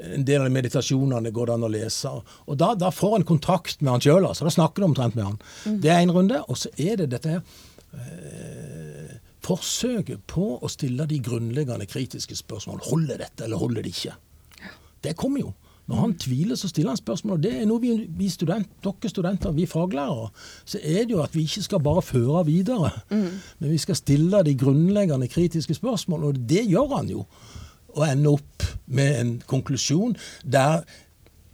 en 0.03 0.25
del 0.27 0.43
av 0.43 0.51
meditasjonene 0.51 1.31
går 1.35 1.51
det 1.51 1.57
an 1.57 1.67
å 1.67 1.71
lese. 1.71 2.11
Og 2.51 2.59
da, 2.59 2.73
da 2.79 2.91
får 2.95 3.21
en 3.21 3.27
kontakt 3.29 3.83
med 3.83 3.93
han 3.95 4.05
sjøl. 4.05 4.27
Altså. 4.27 4.47
Da 4.49 4.55
snakker 4.55 4.83
du 4.83 4.89
omtrent 4.89 5.19
med 5.19 5.29
han. 5.29 5.37
Det 5.83 5.93
er 5.93 6.01
en 6.03 6.15
runde. 6.15 6.41
Og 6.49 6.59
så 6.59 6.73
er 6.81 6.99
det 7.01 7.11
dette 7.15 7.37
her 7.37 7.43
eh, 7.95 9.19
forsøket 9.45 10.23
på 10.31 10.53
å 10.61 10.69
stille 10.71 11.07
de 11.09 11.19
grunnleggende 11.25 11.87
kritiske 11.89 12.37
spørsmål. 12.37 12.83
Holder 12.91 13.25
dette, 13.25 13.45
eller 13.45 13.61
holder 13.61 13.83
det 13.83 13.95
ikke? 13.95 14.17
Det 15.05 15.17
kommer 15.17 15.41
jo. 15.41 15.53
Når 15.91 15.97
han 15.97 16.13
tviler, 16.23 16.55
så 16.55 16.69
stiller 16.69 16.93
han 16.93 16.97
spørsmål. 17.01 17.33
og 17.33 17.43
Det 17.43 17.51
er 17.57 17.67
noe 17.67 17.83
vi, 17.83 17.91
vi 18.19 18.29
student, 18.31 18.69
dere 18.85 19.11
studenter, 19.11 19.51
vi 19.57 19.67
faglærere, 19.67 20.29
så 20.65 20.79
er 20.83 21.03
det 21.09 21.17
jo 21.17 21.23
at 21.25 21.35
vi 21.35 21.43
ikke 21.49 21.65
skal 21.67 21.83
bare 21.83 22.03
føre 22.03 22.45
videre. 22.47 22.93
Men 23.59 23.73
vi 23.73 23.79
skal 23.79 23.99
stille 23.99 24.45
de 24.47 24.55
grunnleggende 24.55 25.29
kritiske 25.29 25.75
spørsmål, 25.75 26.25
og 26.25 26.43
det 26.49 26.63
gjør 26.71 26.95
han 26.97 27.11
jo. 27.11 27.25
Og 27.97 28.05
ende 28.07 28.37
opp 28.37 28.69
med 28.87 29.21
en 29.21 29.33
konklusjon 29.47 30.15
der 30.47 30.85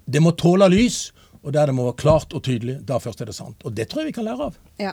det 0.06 0.20
må 0.22 0.30
tåle 0.36 0.68
lys, 0.70 1.12
og 1.46 1.52
der 1.54 1.70
det 1.70 1.76
må 1.76 1.84
være 1.86 2.00
klart 2.00 2.34
og 2.34 2.42
tydelig. 2.42 2.80
Da 2.88 2.98
først 2.98 3.20
er 3.22 3.28
det 3.30 3.36
sant. 3.36 3.62
Og 3.62 3.74
det 3.78 3.86
tror 3.86 4.02
jeg 4.02 4.10
vi 4.10 4.16
kan 4.16 4.26
lære 4.26 4.48
av. 4.48 4.56
Ja. 4.82 4.92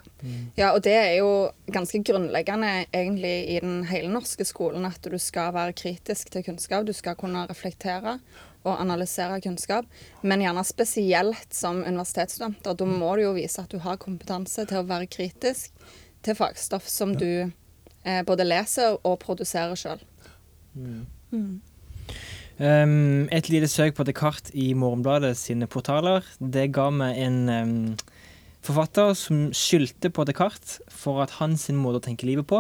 ja, 0.56 0.68
og 0.70 0.84
det 0.86 0.94
er 0.94 1.16
jo 1.18 1.50
ganske 1.74 2.04
grunnleggende 2.06 2.86
egentlig 2.94 3.34
i 3.56 3.58
den 3.64 3.80
hele 3.90 4.12
norske 4.14 4.46
skolen 4.46 4.86
at 4.86 5.02
du 5.02 5.18
skal 5.18 5.56
være 5.56 5.74
kritisk 5.74 6.30
til 6.30 6.46
kunnskap. 6.46 6.86
Du 6.86 6.94
skal 6.94 7.18
kunne 7.18 7.48
reflektere 7.50 8.20
og 8.64 8.78
analysere 8.78 9.42
kunnskap. 9.42 9.90
Men 10.22 10.46
gjerne 10.46 10.64
spesielt 10.68 11.58
som 11.58 11.82
universitetsstudenter. 11.82 12.78
Da 12.78 12.86
må 12.86 13.16
du 13.18 13.26
jo 13.26 13.34
vise 13.40 13.66
at 13.66 13.74
du 13.74 13.82
har 13.82 13.98
kompetanse 14.02 14.68
til 14.70 14.84
å 14.84 14.88
være 14.94 15.10
kritisk 15.10 15.74
til 16.24 16.38
fagstoff 16.38 16.86
som 16.88 17.18
du 17.18 17.50
eh, 17.50 18.22
både 18.30 18.46
leser 18.46 19.00
og 19.02 19.18
produserer 19.26 19.74
sjøl. 19.80 20.06
Um, 22.60 23.26
et 23.34 23.48
lite 23.50 23.66
søk 23.66 23.96
på 23.98 24.06
Descartes 24.06 24.52
i 24.54 24.76
Morgenbladet 24.78 25.32
sine 25.40 25.66
portaler, 25.66 26.22
det 26.38 26.68
ga 26.76 26.92
meg 26.94 27.18
en 27.18 27.40
um, 27.50 27.72
forfatter 28.62 29.16
som 29.18 29.48
skyldte 29.58 30.12
på 30.14 30.26
Descartes 30.30 30.78
for 30.86 31.24
at 31.24 31.34
hans 31.40 31.66
måte 31.74 31.98
å 31.98 32.06
tenke 32.06 32.30
livet 32.30 32.46
på, 32.46 32.60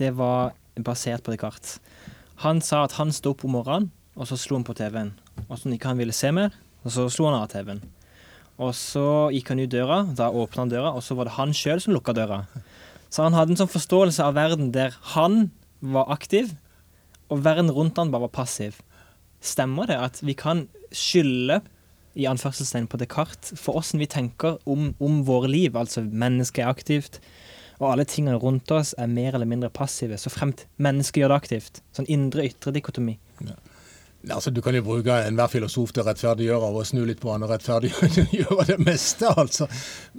det 0.00 0.14
var 0.16 0.54
basert 0.80 1.26
på 1.26 1.34
Descartes. 1.34 1.76
Han 2.40 2.62
sa 2.64 2.86
at 2.86 2.96
han 2.96 3.12
sto 3.12 3.34
opp 3.34 3.44
om 3.44 3.52
morgenen, 3.58 3.90
og 4.16 4.30
så 4.30 4.40
slo 4.40 4.56
han 4.56 4.64
på 4.64 4.78
TV-en. 4.80 5.12
Og 5.44 5.60
så 5.60 5.74
ikke 5.76 5.92
han 5.92 6.00
ville 6.00 6.16
se 6.16 6.32
mer, 6.32 6.56
og 6.80 6.96
så 6.96 7.04
slo 7.12 7.28
han 7.28 7.36
av 7.42 7.52
TV-en. 7.52 7.84
Og 8.64 8.72
så 8.74 9.28
gikk 9.34 9.52
han 9.52 9.60
ut 9.60 9.76
døra, 9.76 10.02
da 10.08 10.32
åpna 10.32 10.64
han 10.64 10.72
døra, 10.72 10.96
og 10.96 11.04
så 11.04 11.18
var 11.18 11.28
det 11.28 11.36
han 11.36 11.52
sjøl 11.52 11.84
som 11.84 11.92
lukka 11.92 12.16
døra. 12.16 12.46
Så 13.12 13.28
han 13.28 13.36
hadde 13.36 13.52
en 13.52 13.60
sånn 13.60 13.76
forståelse 13.76 14.24
av 14.24 14.40
verden 14.40 14.72
der 14.72 14.96
han 15.12 15.50
var 15.84 16.08
aktiv, 16.16 16.56
og 17.28 17.44
verden 17.44 17.68
rundt 17.76 18.00
han 18.00 18.08
bare 18.14 18.24
var 18.24 18.38
passiv. 18.40 18.80
Stemmer 19.44 19.90
det 19.90 19.98
at 20.02 20.22
vi 20.24 20.34
kan 20.38 20.66
skylde 20.94 21.60
i 22.18 22.26
anførselstegn 22.26 22.88
på 22.90 22.98
Descartes 22.98 23.54
for 23.60 23.78
åssen 23.78 24.00
vi 24.02 24.08
tenker 24.10 24.58
om, 24.66 24.92
om 24.98 25.20
våre 25.28 25.50
liv? 25.50 25.76
Altså 25.78 26.02
mennesket 26.02 26.64
er 26.64 26.72
aktivt, 26.72 27.20
og 27.78 27.92
alle 27.92 28.08
tingene 28.10 28.40
rundt 28.42 28.70
oss 28.74 28.94
er 28.98 29.10
mer 29.10 29.36
eller 29.36 29.46
mindre 29.46 29.70
passive, 29.70 30.18
så 30.18 30.32
fremt 30.32 30.66
mennesket 30.82 31.22
gjør 31.22 31.34
det 31.34 31.40
aktivt. 31.42 31.82
Sånn 31.94 32.10
indre-ytre 32.10 32.74
dikotomi. 32.74 33.18
Altså, 34.34 34.50
Du 34.50 34.60
kan 34.60 34.74
jo 34.74 34.82
bruke 34.82 35.14
enhver 35.26 35.50
filosof 35.52 35.92
til 35.92 36.02
å 36.02 36.06
rettferdiggjøre 36.08 36.70
og 36.72 36.86
snu 36.86 37.04
litt 37.06 37.20
på 37.22 37.32
han 37.32 37.44
og 37.46 37.52
rettferdiggjøre 37.52 38.66
det 38.72 38.78
meste. 38.82 39.28
altså. 39.28 39.68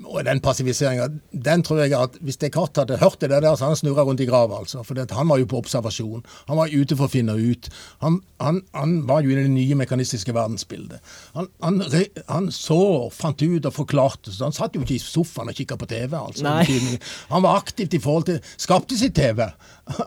Og 0.04 0.24
den 0.26 0.42
passiviseringa, 0.44 1.10
den 1.32 1.64
tror 1.64 1.84
jeg 1.84 1.96
at 1.98 2.18
hvis 2.22 2.40
Descartes 2.42 2.84
hadde 2.84 3.00
hørt 3.02 3.20
det 3.22 3.32
der, 3.32 3.48
så 3.56 3.70
han 3.70 3.80
snurra 3.80 4.06
rundt 4.08 4.24
i 4.24 4.28
grava. 4.30 4.60
Altså. 4.64 4.84
For 4.84 4.98
det, 4.98 5.10
han 5.16 5.30
var 5.30 5.42
jo 5.42 5.50
på 5.50 5.62
observasjon. 5.64 6.26
Han 6.50 6.60
var 6.60 6.74
ute 6.74 6.98
for 6.98 7.10
å 7.10 7.14
finne 7.14 7.36
ut. 7.38 7.70
Han, 8.04 8.22
han, 8.42 8.62
han 8.76 8.96
var 9.10 9.24
jo 9.26 9.34
i 9.34 9.40
det 9.40 9.48
nye 9.52 9.78
mekanistiske 9.80 10.36
verdensbildet. 10.36 11.00
Han, 11.38 11.50
han, 11.64 12.52
så, 12.54 12.82
fant 13.14 13.42
ut 13.42 13.66
og 13.66 13.76
forklarte. 13.76 14.32
så 14.34 14.48
Han 14.48 14.56
satt 14.56 14.76
jo 14.76 14.86
ikke 14.86 14.98
i 14.98 15.04
sofaen 15.04 15.52
og 15.52 15.58
kikka 15.58 15.80
på 15.80 15.90
TV. 15.90 16.16
altså. 16.18 16.56
Han 17.30 17.46
var 17.46 17.60
aktivt 17.60 17.94
i 17.94 18.04
forhold 18.04 18.30
til 18.30 18.40
Skapte 18.60 18.98
sitt 18.98 19.16
TV. 19.16 19.46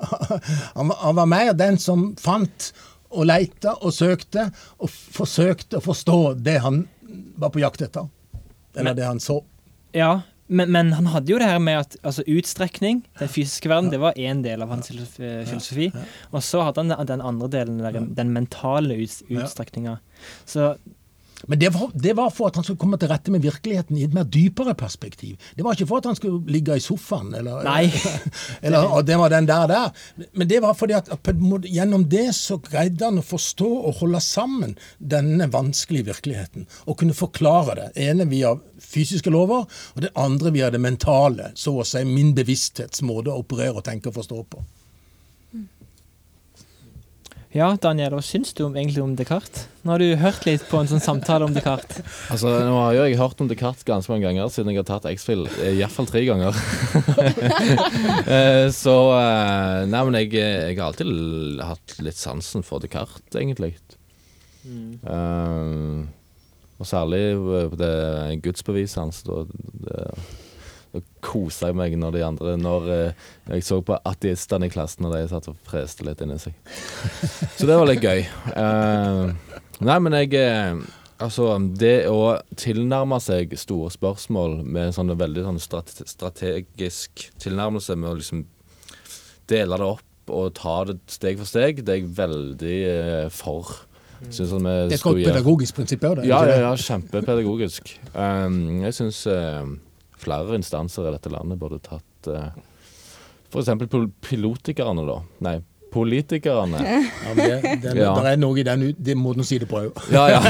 han, 0.77 0.91
han 1.03 1.17
var 1.17 1.29
mer 1.29 1.53
den 1.57 1.79
som 1.81 2.13
fant 2.21 2.73
og 3.13 3.27
leita 3.29 3.77
og 3.83 3.93
søkte, 3.95 4.49
og 4.81 4.91
forsøkte 4.91 5.79
å 5.79 5.85
forstå 5.85 6.19
det 6.43 6.59
han 6.65 6.85
var 7.37 7.51
på 7.55 7.61
jakt 7.63 7.83
etter. 7.85 8.09
Eller 8.75 8.93
Men- 8.93 8.97
det 8.97 9.05
han 9.07 9.21
så. 9.21 9.43
Ja, 9.93 10.23
men, 10.49 10.71
men 10.73 10.93
han 10.93 11.07
hadde 11.13 11.29
jo 11.33 11.39
det 11.39 11.49
her 11.49 11.59
med 11.61 11.79
at 11.79 11.97
altså, 12.03 12.25
utstrekning, 12.29 13.03
den 13.19 13.29
fysiske 13.29 13.69
verden, 13.69 13.91
det 13.93 14.01
var 14.01 14.17
én 14.21 14.43
del 14.45 14.63
av 14.65 14.69
hans 14.73 14.89
filosofi. 14.89 15.91
Ja. 15.95 16.05
Og 16.33 16.43
så 16.45 16.63
hadde 16.65 16.85
han 16.85 17.07
den- 17.07 17.21
andre 17.21 17.49
delen, 17.49 17.79
den, 17.93 18.15
den 18.15 18.33
mentale 18.33 18.97
ut, 19.01 19.23
utstrekninga. 19.29 19.99
Så 20.47 20.75
Men 21.51 21.59
det 21.59 21.73
var, 21.75 21.91
det 21.95 22.17
var 22.17 22.31
for 22.35 22.51
at 22.51 22.59
han 22.59 22.67
skulle 22.67 22.81
komme 22.81 22.99
til 23.01 23.11
rette 23.13 23.33
med 23.35 23.43
virkeligheten 23.45 23.99
i 23.99 24.05
et 24.07 24.15
mer 24.15 24.27
dypere 24.29 24.75
perspektiv. 24.79 25.37
Det 25.57 25.65
var 25.65 25.77
ikke 25.77 25.89
for 25.91 26.03
at 26.03 26.11
han 26.11 26.19
skulle 26.19 26.53
ligge 26.53 26.77
i 26.77 26.85
sofaen, 26.85 27.33
eller, 27.39 27.63
Nei. 27.67 27.87
eller 28.65 28.93
og 28.99 29.07
det 29.07 29.19
var 29.19 29.33
den 29.33 29.49
der 29.49 29.67
der. 29.71 30.05
Men 30.33 30.51
det 30.51 30.63
var 30.63 30.77
fordi 30.79 30.97
at 30.99 31.11
at 31.13 31.31
gjennom 31.69 32.05
det 32.11 32.35
så 32.37 32.59
greide 32.63 33.05
han 33.05 33.21
å 33.21 33.27
forstå 33.27 33.69
og 33.89 34.01
holde 34.03 34.21
sammen 34.25 34.77
denne 34.99 35.49
vanskelige 35.53 36.11
virkeligheten. 36.11 36.67
Og 36.87 36.99
kunne 37.01 37.17
forklare 37.17 37.79
det. 37.79 37.89
ene 37.97 38.29
via 38.31 38.55
fysiske 38.79 39.31
lover, 39.31 39.67
og 39.95 40.03
det 40.03 40.13
andre 40.17 40.53
via 40.53 40.71
det 40.71 40.81
mentale. 40.81 41.53
Så 41.55 41.75
å 41.79 41.87
si 41.87 42.05
min 42.05 42.35
bevissthetsmåte 42.35 43.33
å 43.33 43.43
operere 43.43 43.81
og 43.81 43.85
tenke 43.85 44.11
og 44.11 44.21
forstå 44.21 44.43
på. 44.51 44.65
Ja, 47.53 47.67
Daniel, 47.77 48.15
hva 48.17 48.23
syns 48.25 48.55
du 48.57 48.63
om, 48.65 48.77
egentlig 48.79 49.03
om 49.05 49.11
Descartes? 49.19 49.67
Nå 49.85 49.93
har 49.93 50.01
du 50.01 50.15
hørt 50.17 50.45
litt 50.49 50.63
på 50.71 50.79
en 50.81 50.89
sånn 50.89 51.03
samtale 51.05 51.45
om 51.45 51.53
Descartes. 51.53 52.01
Altså, 52.33 52.49
Nå 52.65 52.77
har 52.79 52.95
jo 52.97 53.03
jeg 53.05 53.19
hørt 53.21 53.43
om 53.45 53.49
Descartes 53.51 53.85
ganske 53.89 54.13
mange 54.13 54.25
ganger 54.29 54.49
siden 54.55 54.73
jeg 54.73 54.81
har 54.81 54.89
tatt 54.89 55.09
X-Fill. 55.11 55.45
Iallfall 55.75 56.09
tre 56.09 56.25
ganger. 56.29 56.57
Eh, 58.33 58.69
Så 58.73 58.95
eh, 59.17 59.83
Nei, 59.91 60.01
men 60.07 60.17
jeg, 60.21 60.31
jeg 60.39 60.77
har 60.79 60.87
alltid 60.89 61.61
hatt 61.67 61.97
litt 62.07 62.17
sansen 62.21 62.65
for 62.65 62.81
Descartes, 62.83 63.37
egentlig. 63.37 63.75
Eh, 64.65 66.07
og 66.83 66.89
særlig 66.89 67.23
på 67.73 67.79
det 67.79 67.93
gudsbeviset 68.43 68.99
hans. 69.03 69.23
Det, 69.27 70.07
da 70.93 71.01
kosa 71.25 71.71
jeg 71.71 71.79
meg 71.79 71.95
når 71.97 72.17
de 72.17 72.25
andre 72.27 72.57
Når 72.61 72.89
eh, 72.93 73.29
jeg 73.55 73.65
så 73.65 73.79
på 73.85 73.97
ateistene 74.09 74.69
i 74.69 74.73
klassen, 74.73 75.07
og 75.09 75.15
de 75.15 75.23
satt 75.31 75.49
og 75.49 75.61
freste 75.69 76.05
litt 76.07 76.21
inni 76.25 76.39
seg. 76.41 76.57
Så 77.59 77.69
det 77.69 77.79
var 77.79 77.89
litt 77.89 78.05
gøy. 78.05 78.25
Eh, 78.53 79.55
nei, 79.81 80.01
men 80.05 80.19
jeg 80.21 80.37
eh, 80.41 80.83
Altså, 81.23 81.53
det 81.79 82.09
å 82.11 82.33
tilnærme 82.59 83.21
seg 83.23 83.53
store 83.61 83.93
spørsmål 83.95 84.57
med 84.65 84.89
en 84.89 84.97
sånn 84.97 85.13
veldig 85.15 85.45
sånn 85.47 85.61
strate 85.63 86.07
strategisk 86.11 87.29
tilnærmelse, 87.39 87.95
med 87.95 88.11
å 88.11 88.17
liksom 88.19 88.41
dele 89.53 89.79
det 89.79 89.87
opp 89.87 90.33
og 90.33 90.49
ta 90.59 90.75
det 90.89 90.97
steg 91.13 91.39
for 91.39 91.47
steg, 91.47 91.85
det 91.87 91.95
er 91.95 92.01
jeg 92.01 92.11
veldig 92.17 92.81
for. 93.37 93.71
Vi 94.23 94.35
Det 94.35 94.51
er 94.51 94.93
et 94.95 95.03
godt 95.03 95.23
pedagogisk 95.27 95.79
prinsipp 95.79 96.05
òg, 96.07 96.21
det. 96.21 96.27
ja, 96.31 96.43
ja, 96.47 96.59
ja, 96.63 96.75
kjempepedagogisk. 96.79 97.95
Um, 98.15 98.83
jeg 98.85 98.95
syns 98.95 99.23
flere 100.23 100.57
instanser 100.59 101.09
i 101.09 101.15
dette 101.17 101.33
landet 101.33 101.61
burde 101.61 101.81
tatt 101.83 102.31
eh, 102.31 102.53
F.eks. 103.53 103.69
pilotikerne, 104.25 105.05
da. 105.05 105.19
Nei, 105.45 105.59
politikerne. 105.93 106.79
Ja, 106.81 107.35
det, 107.37 107.49
det, 107.83 107.97
Ja. 107.99 108.15
det 108.17 108.31
er 108.33 108.39
noe 108.41 108.57
i 108.61 108.65
den, 108.65 108.87
den 108.97 109.21
måten 109.21 109.45
å 109.45 109.47
si 109.47 109.59
det 109.61 109.69
på 109.69 109.83
òg. 109.83 109.99
Ja, 110.15 110.25
ja. 110.33 110.41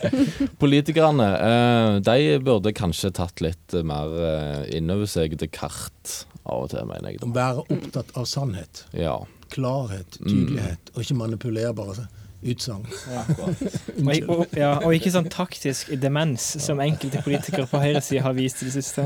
Politikerne, 0.62 1.28
eh, 1.46 1.98
de 2.06 2.38
burde 2.42 2.72
kanskje 2.76 3.12
tatt 3.14 3.42
litt 3.44 3.76
eh, 3.76 3.86
mer 3.86 4.10
uh, 4.10 4.64
innover 4.74 5.06
seg 5.10 5.36
kart 5.54 6.16
av 6.42 6.64
og 6.64 6.72
til, 6.72 6.82
mener 6.88 7.12
jeg. 7.12 7.20
Da. 7.22 7.30
være 7.36 7.66
opptatt 7.70 8.10
av 8.18 8.26
sannhet. 8.26 8.84
Ja. 8.96 9.20
Klarhet, 9.54 10.18
tydelighet, 10.18 10.90
og 10.94 11.04
ikke 11.04 11.18
manipulerbare 11.22 12.08
utsagn. 12.42 12.86
Og, 14.00 14.28
og, 14.32 14.44
ja, 14.56 14.70
og 14.80 14.94
ikke 14.96 15.10
sånn 15.12 15.26
taktisk 15.30 15.90
demens 16.00 16.44
som 16.64 16.80
enkelte 16.80 17.20
politikere 17.24 17.66
på 17.68 17.80
høyresida 17.82 18.22
har 18.24 18.32
vist 18.38 18.62
i 18.64 18.68
det 18.70 18.72
siste. 18.78 19.04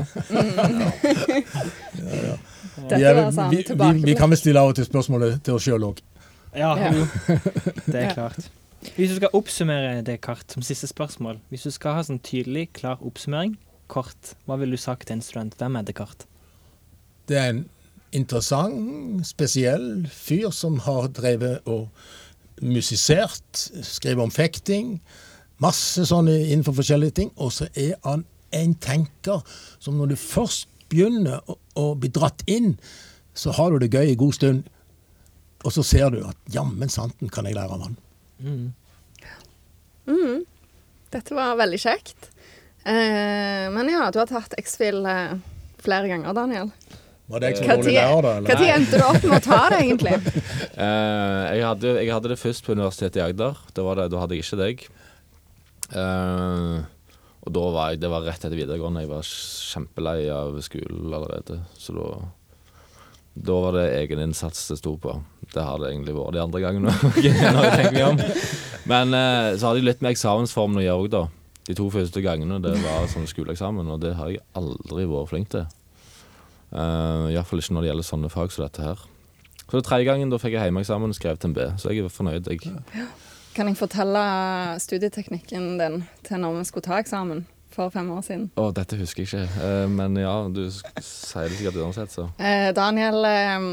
ja, 1.99 2.97
Vi, 2.97 3.03
er- 3.03 3.15
var 3.17 3.31
sånn 3.35 3.51
vi, 3.51 3.63
vi, 3.67 3.89
vi 4.11 4.15
kan 4.17 4.31
vel 4.31 4.39
stille 4.39 4.61
av 4.61 4.71
og 4.71 4.77
til 4.79 4.87
spørsmålet 4.87 5.41
til 5.45 5.57
oss 5.57 5.65
sjøl 5.67 5.87
òg. 5.91 6.01
Ja, 6.55 6.71
Ja. 6.79 6.91
Det 7.91 7.99
er 8.05 8.13
klart. 8.15 8.47
Hvis 8.95 9.09
du 9.11 9.15
skal 9.17 9.33
oppsummere 9.33 10.01
Descartes 10.05 10.53
som 10.55 10.63
siste 10.63 10.87
spørsmål, 10.87 11.39
hvis 11.49 11.63
du 11.65 11.71
skal 11.73 11.97
ha 11.97 12.03
sånn 12.05 12.19
tydelig, 12.23 12.67
klar 12.77 13.01
oppsummering, 13.01 13.55
kort, 13.91 14.35
hva 14.45 14.57
ville 14.61 14.77
du 14.77 14.81
sagt 14.81 15.07
til 15.09 15.17
en 15.17 15.23
student? 15.25 15.55
Hvem 15.59 15.79
er 15.79 15.87
Descartes? 15.87 16.27
Det 17.27 17.37
er 17.41 17.49
en 17.55 17.63
interessant, 18.15 19.25
spesiell 19.27 20.05
fyr 20.13 20.51
som 20.53 20.77
har 20.85 21.09
drevet 21.17 21.65
og 21.65 21.87
musisert, 22.61 23.65
skriver 23.83 24.23
om 24.23 24.31
fekting. 24.31 24.99
Masse 25.63 26.05
sånne 26.07 26.35
innenfor 26.45 26.77
forskjellige 26.79 27.17
ting. 27.21 27.33
Og 27.35 27.53
så 27.55 27.67
er 27.73 27.95
han 28.05 28.25
en 28.55 28.75
tenker 28.79 29.43
som 29.79 29.97
når 29.99 30.13
du 30.13 30.17
først 30.19 30.69
begynner 30.91 31.41
å, 31.49 31.57
å 31.81 31.85
bli 31.99 32.11
dratt 32.13 32.45
inn, 32.51 32.75
så 33.35 33.51
har 33.57 33.73
du 33.73 33.81
det 33.81 33.91
gøy 33.91 34.13
en 34.13 34.21
god 34.21 34.37
stund. 34.37 34.71
Og 35.65 35.73
så 35.73 35.83
ser 35.83 36.11
du 36.13 36.21
at 36.27 36.37
jammen 36.53 36.91
santen 36.91 37.31
kan 37.33 37.47
jeg 37.47 37.57
lære 37.57 37.75
av 37.75 37.87
han. 37.87 37.97
Dette 41.15 41.35
var 41.35 41.57
veldig 41.59 41.79
kjekt. 41.81 42.29
Eh, 42.85 43.65
men 43.73 43.89
ja, 43.89 44.11
du 44.13 44.19
har 44.21 44.29
tatt 44.29 44.53
X-Fil 44.61 45.01
eh, 45.09 45.37
flere 45.81 46.11
ganger, 46.11 46.35
Daniel. 46.37 46.69
Var 47.25 47.41
det 47.41 47.49
jeg 47.49 47.57
som 47.57 47.65
Hva 47.65 47.75
dårlig 47.79 47.93
lærer, 47.95 48.25
da? 48.25 48.33
Når 48.45 48.67
endte 48.75 48.97
du 49.01 49.03
opp 49.05 49.23
med 49.25 49.35
å 49.39 49.41
ta 49.41 49.61
det, 49.73 49.79
egentlig? 49.81 50.13
uh, 50.77 51.43
jeg, 51.55 51.63
hadde, 51.65 51.93
jeg 51.97 52.11
hadde 52.13 52.31
det 52.31 52.37
først 52.37 52.65
på 52.65 52.75
Universitetet 52.77 53.17
i 53.17 53.23
Agder. 53.25 53.61
Var 53.77 53.99
det, 53.99 54.09
da 54.13 54.19
hadde 54.21 54.37
jeg 54.37 54.45
ikke 54.45 54.59
deg. 54.61 54.83
Uh, 55.95 56.83
og 57.45 57.53
da 57.53 57.63
var 57.73 57.93
jeg, 57.93 58.01
det 58.03 58.11
var 58.13 58.25
rett 58.25 58.45
etter 58.45 58.57
videregående. 58.57 59.01
Jeg 59.05 59.09
var 59.09 59.25
kjempelei 59.25 60.19
av 60.33 60.57
skolen 60.65 61.15
allerede. 61.17 61.57
Så 61.81 61.95
da, 61.97 62.09
da 63.49 63.55
var 63.63 63.77
det 63.79 63.87
egeninnsats 64.03 64.61
det 64.69 64.77
sto 64.81 64.93
på. 65.01 65.15
Det 65.49 65.65
har 65.65 65.81
det 65.81 65.89
egentlig 65.89 66.13
vært 66.17 66.37
de 66.37 66.43
andre 66.43 66.61
gangene. 66.61 66.93
om. 68.11 68.21
Men 68.85 69.17
uh, 69.17 69.55
så 69.57 69.71
hadde 69.71 69.81
jeg 69.81 69.87
litt 69.89 70.05
med 70.05 70.13
eksamensformen 70.13 70.83
å 70.83 70.85
gjøre 70.85 71.07
òg, 71.07 71.09
da. 71.17 71.23
De 71.65 71.73
to 71.73 71.89
første 71.89 72.21
gangene 72.21 72.61
det 72.61 72.75
var 72.83 73.09
sånn 73.09 73.25
skoleeksamen, 73.25 73.89
og 73.89 74.05
det 74.05 74.13
har 74.19 74.29
jeg 74.29 74.45
aldri 74.53 75.07
vært 75.09 75.31
flink 75.33 75.49
til. 75.55 75.65
Uh, 76.75 77.31
Iallfall 77.31 77.61
ikke 77.63 77.75
når 77.75 77.85
det 77.85 77.91
gjelder 77.93 78.07
sånne 78.09 78.31
fag 78.33 78.51
som 78.51 78.65
dette 78.65 78.83
her. 78.83 79.03
Så 79.65 79.79
det 79.79 79.85
tredje 79.87 80.05
gangen 80.09 80.29
da 80.29 80.39
fikk 80.41 80.57
jeg 80.57 80.69
hjemmeeksamen 80.69 81.13
og 81.13 81.17
skrev 81.17 81.39
til 81.39 81.49
en 81.49 81.55
B, 81.55 81.65
så 81.79 81.93
jeg 81.93 82.03
er 82.05 82.11
fornøyd. 82.13 82.49
Jeg. 82.51 83.07
Kan 83.55 83.71
jeg 83.71 83.79
fortelle 83.79 84.21
studieteknikken 84.83 85.77
din 85.79 86.01
til 86.27 86.41
når 86.43 86.59
vi 86.59 86.65
skulle 86.67 86.85
ta 86.85 86.99
eksamen 86.99 87.45
for 87.73 87.93
fem 87.93 88.11
år 88.11 88.21
siden? 88.27 88.49
Å, 88.59 88.69
dette 88.75 88.99
husker 88.99 89.23
jeg 89.23 89.31
ikke, 89.31 89.63
uh, 89.63 89.87
men 89.91 90.19
ja, 90.19 90.35
du 90.51 90.65
sier 90.69 91.47
det 91.47 91.57
sikkert 91.57 91.79
uansett, 91.81 92.13
så. 92.13 92.27
Uh, 92.39 92.69
Daniel 92.75 93.25
eh, 93.29 93.67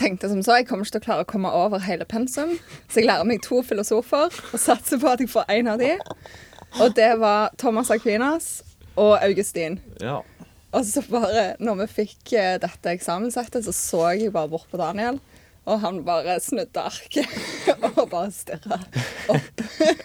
tenkte 0.00 0.32
som 0.32 0.42
så, 0.42 0.58
jeg 0.58 0.70
kommer 0.70 0.88
ikke 0.88 0.96
til 0.96 1.04
å 1.04 1.06
klare 1.06 1.26
å 1.26 1.30
komme 1.34 1.52
over 1.52 1.84
hele 1.84 2.08
pensum, 2.08 2.56
så 2.88 3.02
jeg 3.02 3.10
lærer 3.10 3.28
meg 3.28 3.44
to 3.44 3.60
filosofer 3.66 4.32
og 4.32 4.58
satser 4.60 5.00
på 5.02 5.12
at 5.12 5.22
jeg 5.22 5.30
får 5.32 5.52
én 5.52 5.70
av 5.70 5.80
de. 5.82 5.94
Og 6.80 6.96
det 6.96 7.12
var 7.20 7.52
Thomas 7.60 7.92
Aquinas 7.92 8.62
og 8.96 9.18
Augustin. 9.20 9.78
Ja. 10.00 10.22
Og 10.72 10.86
så 10.88 11.02
bare, 11.04 11.52
når 11.60 11.82
vi 11.82 11.88
fikk 12.00 12.32
eh, 12.38 12.56
dette 12.62 12.94
eksamenssettet, 12.96 13.66
så 13.66 13.74
så 13.76 14.02
jeg 14.16 14.32
bare 14.32 14.50
bort 14.52 14.70
på 14.72 14.80
Daniel. 14.80 15.20
Og 15.68 15.78
han 15.78 16.00
bare 16.02 16.38
snudde 16.42 16.82
arket 16.82 17.28
og 17.92 18.08
bare 18.10 18.30
stirra 18.34 18.80
opp. 19.30 19.62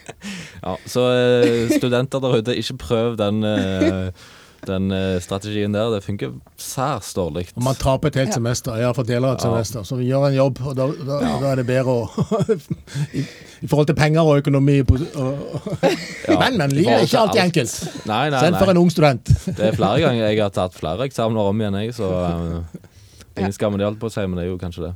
ja 0.66 0.76
så 0.86 1.06
eh, 1.16 1.72
studenter 1.72 2.22
der 2.22 2.38
ute, 2.42 2.58
ikke 2.60 2.78
prøv 2.84 3.18
den, 3.18 3.42
eh, 3.48 4.28
den 4.68 4.92
eh, 4.94 5.18
strategien 5.24 5.74
der. 5.76 5.90
Det 5.96 6.04
funker 6.06 6.34
særs 6.62 7.14
dårlig. 7.18 7.48
Og 7.56 7.64
man 7.66 7.76
taper 7.80 8.12
et 8.12 8.16
helt 8.20 8.30
Ja. 8.30 8.38
semester, 8.38 8.76
iallfall 8.78 9.08
deler 9.08 9.30
av 9.30 9.36
et 9.38 9.44
Ja. 9.46 9.50
semester. 9.50 9.84
Så 9.88 9.96
vi 10.00 10.06
gjør 10.12 10.28
en 10.30 10.36
jobb, 10.38 10.62
og 10.68 10.76
da, 10.78 10.88
da, 11.08 11.20
da 11.42 11.52
er 11.52 11.56
det 11.62 11.66
bedre 11.68 11.96
å 11.96 12.58
i, 13.18 13.24
I 13.64 13.68
forhold 13.72 13.88
til 13.90 13.96
penger 13.98 14.22
og 14.28 14.42
økonomi 14.44 14.80
og, 14.84 14.92
og, 15.16 15.88
Ja, 16.28 16.38
Men, 16.40 16.58
men 16.58 16.76
livet 16.76 16.94
er 16.94 17.06
ikke 17.08 17.20
alltid 17.24 17.42
alt. 17.42 17.46
enkelt. 17.48 18.06
Nei, 18.06 18.30
nei, 18.30 18.40
Selv 18.44 18.60
for 18.60 18.66
nei. 18.70 18.76
en 18.76 18.82
ung 18.84 18.92
student. 18.94 19.34
Det 19.48 19.60
er 19.72 19.76
flere 19.80 20.00
ganger 20.04 20.28
jeg 20.30 20.42
har 20.44 20.54
tatt 20.56 20.74
flere 20.78 21.08
eksamener 21.10 21.50
om 21.54 21.62
igjen, 21.66 21.80
jeg, 21.82 21.96
så 21.98 22.12
um, 22.12 22.66
ingen 23.38 23.54
skam 23.56 23.72
med 23.74 23.80
det, 23.82 23.88
holdt 23.90 24.00
på 24.04 24.12
å 24.12 24.14
si, 24.14 24.28
men 24.28 24.38
det 24.38 24.46
er 24.46 24.52
jo 24.54 24.60
kanskje 24.62 24.88
det. 24.90 24.94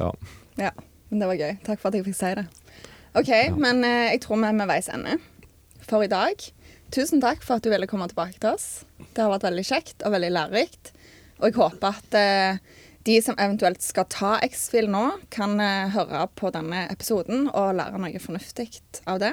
Ja, 0.00 0.10
ja. 0.58 0.70
men 1.10 1.20
det 1.20 1.28
var 1.28 1.38
gøy. 1.40 1.52
Takk 1.66 1.80
for 1.82 1.88
at 1.92 1.94
jeg 2.00 2.04
fikk 2.08 2.16
si 2.18 2.32
det. 2.40 2.46
OK, 3.14 3.30
men 3.60 3.84
eh, 3.84 4.08
jeg 4.14 4.22
tror 4.24 4.38
vi 4.40 4.48
er 4.48 4.56
ved 4.56 4.70
veis 4.70 4.88
ende 4.88 5.18
for 5.84 6.00
i 6.04 6.08
dag. 6.08 6.40
Tusen 6.92 7.22
takk 7.24 7.40
for 7.40 7.56
at 7.56 7.64
du 7.64 7.70
ville 7.72 7.88
komme 7.88 8.04
tilbake 8.10 8.36
til 8.36 8.52
oss. 8.52 8.84
Det 9.00 9.22
har 9.22 9.32
vært 9.32 9.46
veldig 9.46 9.64
kjekt 9.64 10.04
og 10.04 10.12
veldig 10.12 10.32
lærerikt. 10.34 10.92
Og 11.40 11.48
jeg 11.48 11.56
håper 11.56 11.96
at 11.96 12.16
eh, 12.18 12.58
de 13.08 13.16
som 13.24 13.38
eventuelt 13.40 13.82
skal 13.82 14.06
ta 14.12 14.34
X-Fil 14.44 14.90
nå, 14.92 15.06
kan 15.32 15.56
eh, 15.62 15.88
høre 15.94 16.26
på 16.36 16.52
denne 16.54 16.84
episoden 16.92 17.48
og 17.48 17.78
lære 17.78 18.00
noe 18.02 18.20
fornuftig 18.22 18.68
av 19.08 19.22
det. 19.24 19.32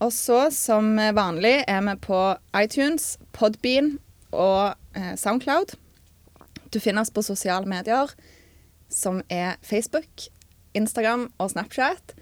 Og 0.00 0.10
så, 0.16 0.40
som 0.50 0.96
vanlig, 0.96 1.58
er 1.68 1.84
vi 1.86 1.94
på 2.08 2.20
iTunes, 2.56 3.14
Podbean 3.36 3.98
og 4.32 4.74
eh, 4.96 5.14
Soundcloud. 5.20 5.76
Du 6.72 6.80
finner 6.80 7.04
oss 7.04 7.12
på 7.14 7.22
sosiale 7.22 7.68
medier 7.70 8.10
som 8.90 9.20
er 9.28 9.60
Facebook, 9.62 10.26
Instagram 10.74 11.28
og 11.38 11.52
Snapchat. 11.52 12.16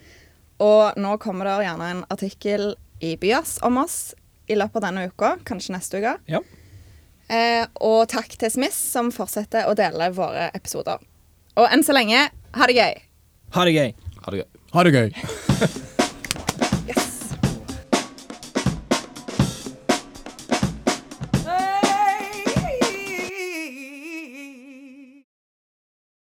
Og 0.62 0.99
nå 1.01 1.17
kommer 1.23 1.49
det 1.49 1.69
gjerne 1.69 1.91
en 1.95 2.05
artikkel 2.12 2.75
i 3.03 3.17
Byas 3.21 3.59
om 3.67 3.81
oss 3.83 4.15
i 4.51 4.57
løpet 4.59 4.79
av 4.79 4.88
denne 4.88 5.07
uka, 5.11 5.37
kanskje 5.47 5.75
neste 5.77 6.01
uke. 6.03 6.17
Ja. 6.31 6.43
Eh, 7.33 7.65
og 7.83 8.05
takk 8.12 8.35
til 8.38 8.51
Smith, 8.53 8.77
som 8.77 9.12
fortsetter 9.15 9.69
å 9.71 9.77
dele 9.79 10.11
våre 10.15 10.51
episoder. 10.55 11.03
Og 11.59 11.69
enn 11.69 11.85
så 11.87 11.97
lenge, 11.97 12.29
ha 12.31 12.69
det 12.69 12.77
gøy! 12.79 13.01
Ha 13.57 13.65
det 13.69 13.77
gøy. 13.77 13.95
Ha 14.23 14.35
det 14.35 14.43
gøy. 14.45 14.51
Ha 14.73 14.85
det 14.87 14.95
gøy. 14.97 15.88